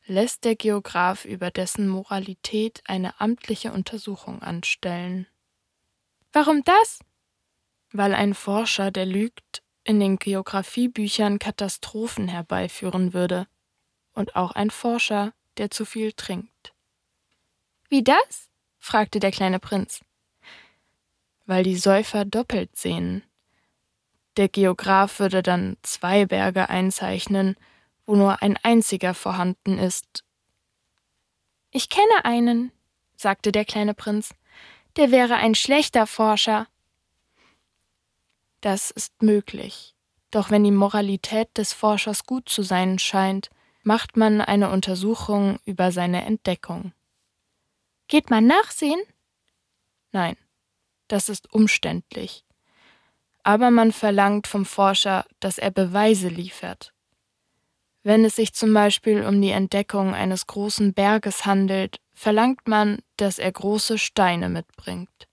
lässt 0.05 0.45
der 0.45 0.57
Geograph 0.57 1.25
über 1.25 1.53
dessen 1.53 1.87
Moralität 1.87 2.83
eine 2.87 3.21
amtliche 3.21 3.73
Untersuchung 3.73 4.43
anstellen. 4.43 5.29
Warum 6.33 6.65
das? 6.65 6.99
Weil 7.93 8.15
ein 8.15 8.35
Forscher, 8.35 8.91
der 8.91 9.07
lügt, 9.07 9.63
in 9.85 10.01
den 10.01 10.19
Geographiebüchern 10.19 11.39
Katastrophen 11.39 12.27
herbeiführen 12.27 13.15
würde. 13.15 13.47
Und 14.13 14.35
auch 14.35 14.53
ein 14.53 14.71
Forscher, 14.71 15.33
der 15.59 15.71
zu 15.71 15.85
viel 15.85 16.13
trinkt. 16.13 16.73
Wie 17.89 18.03
das? 18.03 18.51
fragte 18.79 19.21
der 19.21 19.31
kleine 19.31 19.59
Prinz. 19.59 20.01
Weil 21.47 21.65
die 21.65 21.77
Säufer 21.77 22.25
doppelt 22.25 22.77
sehen. 22.77 23.23
Der 24.37 24.49
Geograph 24.49 25.19
würde 25.19 25.43
dann 25.43 25.77
zwei 25.83 26.27
Berge 26.27 26.69
einzeichnen, 26.69 27.57
wo 28.07 28.15
nur 28.15 28.41
ein 28.43 28.57
einziger 28.63 29.15
vorhanden 29.15 29.79
ist. 29.79 30.25
Ich 31.71 31.89
kenne 31.89 32.25
einen, 32.25 32.73
sagte 33.17 33.53
der 33.53 33.65
kleine 33.65 33.95
Prinz, 33.95 34.35
der 34.97 35.11
wäre 35.11 35.37
ein 35.37 35.55
schlechter 35.55 36.07
Forscher. 36.07 36.67
Das 38.61 38.91
ist 38.91 39.23
möglich. 39.23 39.95
Doch 40.31 40.51
wenn 40.51 40.65
die 40.65 40.71
Moralität 40.71 41.49
des 41.57 41.73
Forschers 41.73 42.25
gut 42.25 42.49
zu 42.49 42.63
sein 42.63 42.99
scheint, 42.99 43.51
macht 43.83 44.17
man 44.17 44.41
eine 44.41 44.71
Untersuchung 44.71 45.59
über 45.65 45.93
seine 45.93 46.25
Entdeckung. 46.25 46.93
Geht 48.09 48.31
man 48.31 48.47
nachsehen? 48.47 49.01
Nein, 50.13 50.37
das 51.09 51.29
ist 51.29 51.53
umständlich. 51.53 52.45
Aber 53.43 53.71
man 53.71 53.93
verlangt 53.93 54.47
vom 54.47 54.65
Forscher, 54.65 55.25
dass 55.41 55.59
er 55.59 55.71
Beweise 55.71 56.29
liefert. 56.29 56.93
Wenn 58.03 58.25
es 58.25 58.37
sich 58.37 58.55
zum 58.55 58.73
Beispiel 58.73 59.25
um 59.25 59.41
die 59.41 59.51
Entdeckung 59.51 60.15
eines 60.15 60.47
großen 60.47 60.95
Berges 60.95 61.45
handelt, 61.45 62.01
verlangt 62.15 62.67
man, 62.67 62.99
dass 63.17 63.39
er 63.39 63.53
große 63.53 63.99
Steine 63.99 64.49
mitbringt. 64.49 65.29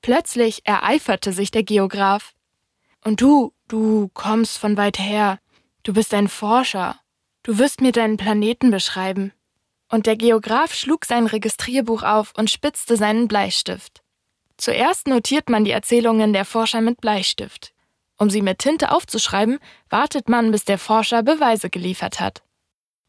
Plötzlich 0.00 0.66
ereiferte 0.66 1.32
sich 1.32 1.50
der 1.50 1.62
Geograph. 1.62 2.34
Und 3.04 3.20
du, 3.20 3.52
du 3.68 4.10
kommst 4.14 4.58
von 4.58 4.76
weit 4.76 4.98
her, 4.98 5.38
du 5.82 5.92
bist 5.92 6.14
ein 6.14 6.28
Forscher, 6.28 7.00
du 7.42 7.58
wirst 7.58 7.80
mir 7.80 7.92
deinen 7.92 8.16
Planeten 8.16 8.70
beschreiben. 8.70 9.32
Und 9.88 10.06
der 10.06 10.16
Geograph 10.16 10.74
schlug 10.74 11.04
sein 11.04 11.26
Registrierbuch 11.26 12.02
auf 12.02 12.32
und 12.36 12.50
spitzte 12.50 12.96
seinen 12.96 13.28
Bleistift. 13.28 14.02
Zuerst 14.56 15.06
notiert 15.06 15.48
man 15.48 15.64
die 15.64 15.70
Erzählungen 15.70 16.32
der 16.32 16.44
Forscher 16.44 16.80
mit 16.80 17.00
Bleistift. 17.00 17.74
Um 18.16 18.30
sie 18.30 18.42
mit 18.42 18.58
Tinte 18.58 18.92
aufzuschreiben, 18.92 19.58
wartet 19.90 20.28
man, 20.28 20.50
bis 20.52 20.64
der 20.64 20.78
Forscher 20.78 21.22
Beweise 21.22 21.68
geliefert 21.70 22.20
hat. 22.20 22.42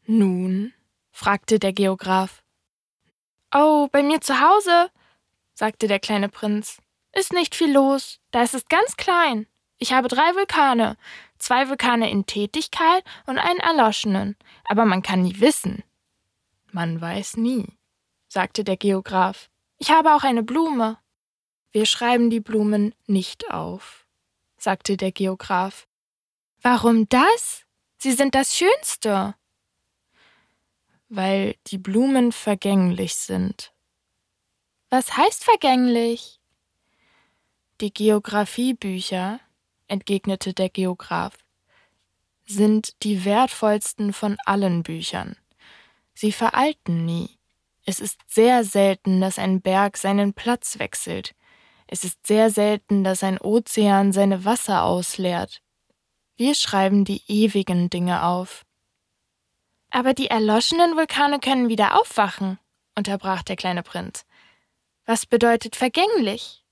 Nun? 0.06 0.72
fragte 1.12 1.58
der 1.58 1.72
Geograph. 1.72 2.42
Oh, 3.54 3.88
bei 3.92 4.02
mir 4.02 4.20
zu 4.20 4.40
Hause, 4.40 4.90
sagte 5.54 5.86
der 5.86 6.00
kleine 6.00 6.28
Prinz. 6.28 6.78
Ist 7.12 7.32
nicht 7.32 7.54
viel 7.54 7.72
los. 7.72 8.18
Da 8.32 8.42
ist 8.42 8.54
es 8.54 8.66
ganz 8.66 8.96
klein. 8.96 9.46
Ich 9.78 9.92
habe 9.92 10.08
drei 10.08 10.34
Vulkane. 10.34 10.96
Zwei 11.38 11.68
Vulkane 11.68 12.10
in 12.10 12.26
Tätigkeit 12.26 13.04
und 13.26 13.38
einen 13.38 13.60
erloschenen. 13.60 14.36
Aber 14.68 14.84
man 14.84 15.02
kann 15.02 15.22
nie 15.22 15.40
wissen. 15.40 15.82
Man 16.72 17.00
weiß 17.00 17.36
nie, 17.36 17.66
sagte 18.28 18.64
der 18.64 18.76
Geograph. 18.76 19.50
Ich 19.78 19.90
habe 19.90 20.14
auch 20.14 20.24
eine 20.24 20.42
Blume. 20.42 20.98
Wir 21.70 21.86
schreiben 21.86 22.30
die 22.30 22.40
Blumen 22.40 22.94
nicht 23.06 23.50
auf, 23.50 24.06
sagte 24.56 24.96
der 24.96 25.12
Geograph. 25.12 25.86
Warum 26.62 27.08
das? 27.08 27.64
Sie 27.98 28.12
sind 28.12 28.34
das 28.34 28.56
Schönste. 28.56 29.34
Weil 31.08 31.56
die 31.66 31.78
Blumen 31.78 32.32
vergänglich 32.32 33.14
sind. 33.16 33.72
Was 34.90 35.16
heißt 35.16 35.44
vergänglich? 35.44 36.40
Die 37.80 37.92
Geographiebücher, 37.92 39.40
entgegnete 39.94 40.52
der 40.52 40.68
Geograph, 40.68 41.38
sind 42.44 43.02
die 43.02 43.24
wertvollsten 43.24 44.12
von 44.12 44.36
allen 44.44 44.82
Büchern. 44.82 45.36
Sie 46.14 46.32
veralten 46.32 47.04
nie. 47.04 47.30
Es 47.86 48.00
ist 48.00 48.20
sehr 48.28 48.64
selten, 48.64 49.20
dass 49.20 49.38
ein 49.38 49.60
Berg 49.60 49.96
seinen 49.96 50.34
Platz 50.34 50.78
wechselt. 50.78 51.34
Es 51.86 52.04
ist 52.04 52.26
sehr 52.26 52.50
selten, 52.50 53.04
dass 53.04 53.22
ein 53.22 53.40
Ozean 53.40 54.12
seine 54.12 54.44
Wasser 54.44 54.84
ausleert. 54.84 55.60
Wir 56.36 56.54
schreiben 56.54 57.04
die 57.04 57.22
ewigen 57.28 57.90
Dinge 57.90 58.24
auf. 58.24 58.64
Aber 59.90 60.14
die 60.14 60.28
erloschenen 60.28 60.96
Vulkane 60.96 61.38
können 61.38 61.68
wieder 61.68 62.00
aufwachen, 62.00 62.58
unterbrach 62.96 63.42
der 63.42 63.56
kleine 63.56 63.82
Prinz. 63.82 64.24
Was 65.06 65.26
bedeutet 65.26 65.76
vergänglich? 65.76 66.63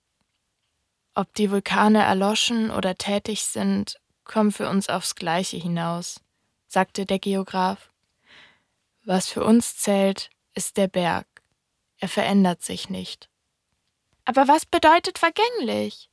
Ob 1.15 1.35
die 1.35 1.51
Vulkane 1.51 2.03
erloschen 2.03 2.71
oder 2.71 2.97
tätig 2.97 3.45
sind, 3.45 4.01
kommt 4.25 4.55
für 4.55 4.69
uns 4.69 4.89
aufs 4.89 5.15
Gleiche 5.15 5.57
hinaus, 5.57 6.21
sagte 6.67 7.05
der 7.05 7.19
Geograph. 7.19 7.91
Was 9.05 9.29
für 9.29 9.45
uns 9.45 9.77
zählt, 9.77 10.31
ist 10.55 10.77
der 10.77 10.89
Berg. 10.89 11.27
Er 11.99 12.09
verändert 12.09 12.63
sich 12.63 12.89
nicht. 12.89 13.29
Aber 14.25 14.49
was 14.49 14.65
bedeutet 14.65 15.19
vergänglich? 15.19 16.09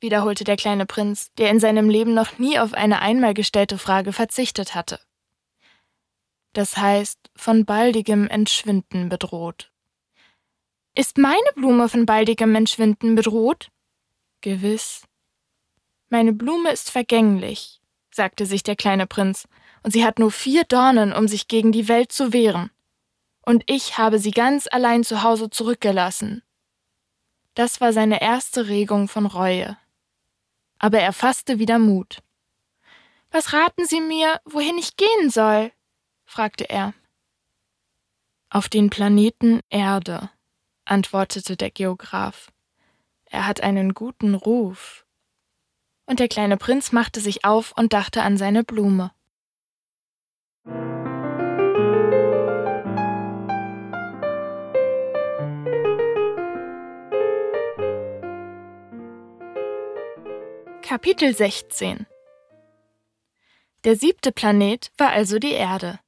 wiederholte 0.00 0.44
der 0.44 0.56
kleine 0.56 0.86
Prinz, 0.86 1.32
der 1.34 1.50
in 1.50 1.60
seinem 1.60 1.88
Leben 1.88 2.14
noch 2.14 2.38
nie 2.38 2.58
auf 2.58 2.74
eine 2.74 3.00
einmal 3.02 3.34
gestellte 3.34 3.78
Frage 3.78 4.12
verzichtet 4.12 4.74
hatte. 4.74 5.00
Das 6.52 6.76
heißt, 6.76 7.30
von 7.36 7.64
baldigem 7.64 8.26
Entschwinden 8.26 9.08
bedroht. 9.08 9.70
Ist 10.96 11.18
meine 11.18 11.38
Blume 11.54 11.88
von 11.88 12.06
baldigem 12.06 12.54
Entschwinden 12.54 13.14
bedroht? 13.14 13.70
Gewiss. 14.40 15.02
Meine 16.08 16.32
Blume 16.32 16.70
ist 16.70 16.90
vergänglich, 16.90 17.80
sagte 18.10 18.46
sich 18.46 18.62
der 18.62 18.76
kleine 18.76 19.06
Prinz, 19.06 19.46
und 19.82 19.92
sie 19.92 20.04
hat 20.04 20.18
nur 20.18 20.30
vier 20.30 20.64
Dornen, 20.64 21.12
um 21.12 21.28
sich 21.28 21.48
gegen 21.48 21.72
die 21.72 21.88
Welt 21.88 22.12
zu 22.12 22.32
wehren. 22.32 22.70
Und 23.42 23.62
ich 23.66 23.96
habe 23.96 24.18
sie 24.18 24.30
ganz 24.30 24.68
allein 24.70 25.04
zu 25.04 25.22
Hause 25.22 25.50
zurückgelassen. 25.50 26.42
Das 27.54 27.80
war 27.80 27.92
seine 27.92 28.20
erste 28.20 28.68
Regung 28.68 29.08
von 29.08 29.26
Reue. 29.26 29.76
Aber 30.78 30.98
er 30.98 31.12
fasste 31.12 31.58
wieder 31.58 31.78
Mut. 31.78 32.18
Was 33.30 33.52
raten 33.52 33.86
Sie 33.86 34.00
mir, 34.00 34.40
wohin 34.44 34.78
ich 34.78 34.96
gehen 34.96 35.30
soll? 35.30 35.72
fragte 36.24 36.68
er. 36.68 36.94
Auf 38.48 38.68
den 38.68 38.90
Planeten 38.90 39.60
Erde, 39.68 40.30
antwortete 40.84 41.56
der 41.56 41.70
Geograph. 41.70 42.50
Er 43.32 43.46
hat 43.46 43.62
einen 43.62 43.94
guten 43.94 44.34
Ruf. 44.34 45.06
Und 46.04 46.18
der 46.18 46.26
kleine 46.26 46.56
Prinz 46.56 46.90
machte 46.90 47.20
sich 47.20 47.44
auf 47.44 47.72
und 47.76 47.92
dachte 47.92 48.22
an 48.22 48.36
seine 48.36 48.64
Blume. 48.64 49.12
Kapitel 60.82 61.32
16 61.36 62.06
Der 63.84 63.94
siebte 63.94 64.32
Planet 64.32 64.90
war 64.98 65.10
also 65.10 65.38
die 65.38 65.52
Erde. 65.52 66.00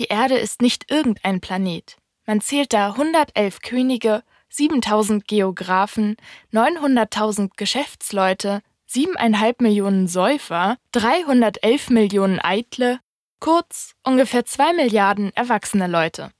Die 0.00 0.06
Erde 0.06 0.38
ist 0.38 0.60
nicht 0.60 0.90
irgendein 0.90 1.40
Planet. 1.40 1.98
Man 2.26 2.40
zählt 2.40 2.72
da 2.72 2.88
111 2.88 3.60
Könige, 3.60 4.24
7000 4.52 5.26
Geographen, 5.26 6.16
900.000 6.52 7.50
Geschäftsleute, 7.56 8.62
7,5 8.90 9.62
Millionen 9.62 10.08
Säufer, 10.08 10.76
311 10.92 11.90
Millionen 11.90 12.40
Eitle, 12.40 13.00
kurz 13.40 13.94
ungefähr 14.04 14.44
2 14.44 14.74
Milliarden 14.74 15.32
erwachsene 15.34 15.86
Leute. 15.86 16.30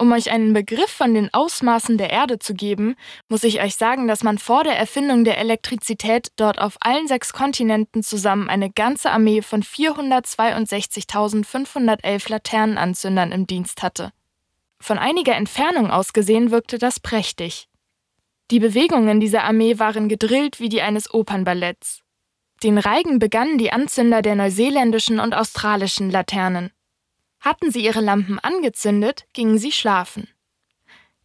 Um 0.00 0.10
euch 0.12 0.30
einen 0.30 0.54
Begriff 0.54 0.90
von 0.90 1.12
den 1.12 1.28
Ausmaßen 1.34 1.98
der 1.98 2.08
Erde 2.08 2.38
zu 2.38 2.54
geben, 2.54 2.96
muss 3.28 3.44
ich 3.44 3.62
euch 3.62 3.76
sagen, 3.76 4.08
dass 4.08 4.22
man 4.22 4.38
vor 4.38 4.64
der 4.64 4.78
Erfindung 4.78 5.24
der 5.24 5.36
Elektrizität 5.36 6.32
dort 6.36 6.58
auf 6.58 6.78
allen 6.80 7.06
sechs 7.06 7.34
Kontinenten 7.34 8.02
zusammen 8.02 8.48
eine 8.48 8.70
ganze 8.70 9.10
Armee 9.10 9.42
von 9.42 9.62
462.511 9.62 12.30
Laternenanzündern 12.30 13.30
im 13.30 13.46
Dienst 13.46 13.82
hatte. 13.82 14.10
Von 14.80 14.98
einiger 14.98 15.36
Entfernung 15.36 15.90
aus 15.90 16.12
gesehen 16.12 16.50
wirkte 16.50 16.78
das 16.78 17.00
prächtig. 17.00 17.68
Die 18.50 18.58
Bewegungen 18.58 19.20
dieser 19.20 19.44
Armee 19.44 19.78
waren 19.78 20.08
gedrillt 20.08 20.58
wie 20.58 20.68
die 20.68 20.82
eines 20.82 21.12
Opernballetts. 21.12 22.00
Den 22.62 22.78
Reigen 22.78 23.18
begannen 23.18 23.58
die 23.58 23.72
Anzünder 23.72 24.22
der 24.22 24.34
neuseeländischen 24.34 25.20
und 25.20 25.34
australischen 25.34 26.10
Laternen. 26.10 26.72
Hatten 27.40 27.70
sie 27.70 27.84
ihre 27.84 28.00
Lampen 28.00 28.38
angezündet, 28.38 29.26
gingen 29.32 29.58
sie 29.58 29.72
schlafen. 29.72 30.28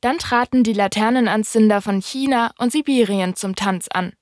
Dann 0.01 0.17
traten 0.17 0.63
die 0.63 0.73
Laternenanzünder 0.73 1.81
von 1.81 2.01
China 2.01 2.51
und 2.57 2.71
Sibirien 2.71 3.35
zum 3.35 3.55
Tanz 3.55 3.87
an. 3.87 4.13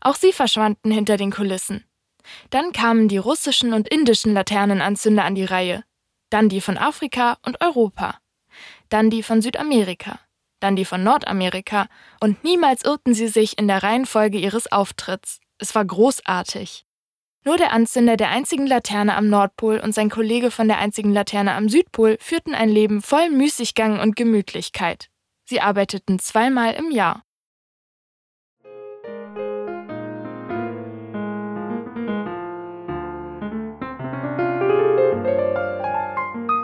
Auch 0.00 0.16
sie 0.16 0.32
verschwanden 0.32 0.90
hinter 0.90 1.16
den 1.16 1.30
Kulissen. 1.30 1.84
Dann 2.48 2.72
kamen 2.72 3.08
die 3.08 3.18
russischen 3.18 3.72
und 3.72 3.88
indischen 3.88 4.32
Laternenanzünder 4.32 5.24
an 5.24 5.34
die 5.34 5.44
Reihe, 5.44 5.84
dann 6.30 6.48
die 6.48 6.60
von 6.60 6.78
Afrika 6.78 7.38
und 7.44 7.60
Europa, 7.60 8.19
dann 8.90 9.10
die 9.10 9.22
von 9.22 9.40
Südamerika, 9.40 10.20
dann 10.60 10.76
die 10.76 10.84
von 10.84 11.02
Nordamerika, 11.02 11.86
und 12.20 12.44
niemals 12.44 12.84
irrten 12.84 13.14
sie 13.14 13.28
sich 13.28 13.58
in 13.58 13.68
der 13.68 13.82
Reihenfolge 13.82 14.38
ihres 14.38 14.70
Auftritts. 14.70 15.40
Es 15.58 15.74
war 15.74 15.84
großartig. 15.84 16.84
Nur 17.44 17.56
der 17.56 17.72
Anzünder 17.72 18.18
der 18.18 18.28
einzigen 18.28 18.66
Laterne 18.66 19.16
am 19.16 19.28
Nordpol 19.28 19.78
und 19.78 19.94
sein 19.94 20.10
Kollege 20.10 20.50
von 20.50 20.68
der 20.68 20.78
einzigen 20.78 21.12
Laterne 21.12 21.54
am 21.54 21.70
Südpol 21.70 22.18
führten 22.20 22.54
ein 22.54 22.68
Leben 22.68 23.00
voll 23.00 23.30
Müßiggang 23.30 23.98
und 23.98 24.14
Gemütlichkeit. 24.14 25.08
Sie 25.46 25.60
arbeiteten 25.60 26.18
zweimal 26.18 26.74
im 26.74 26.90
Jahr. 26.90 27.24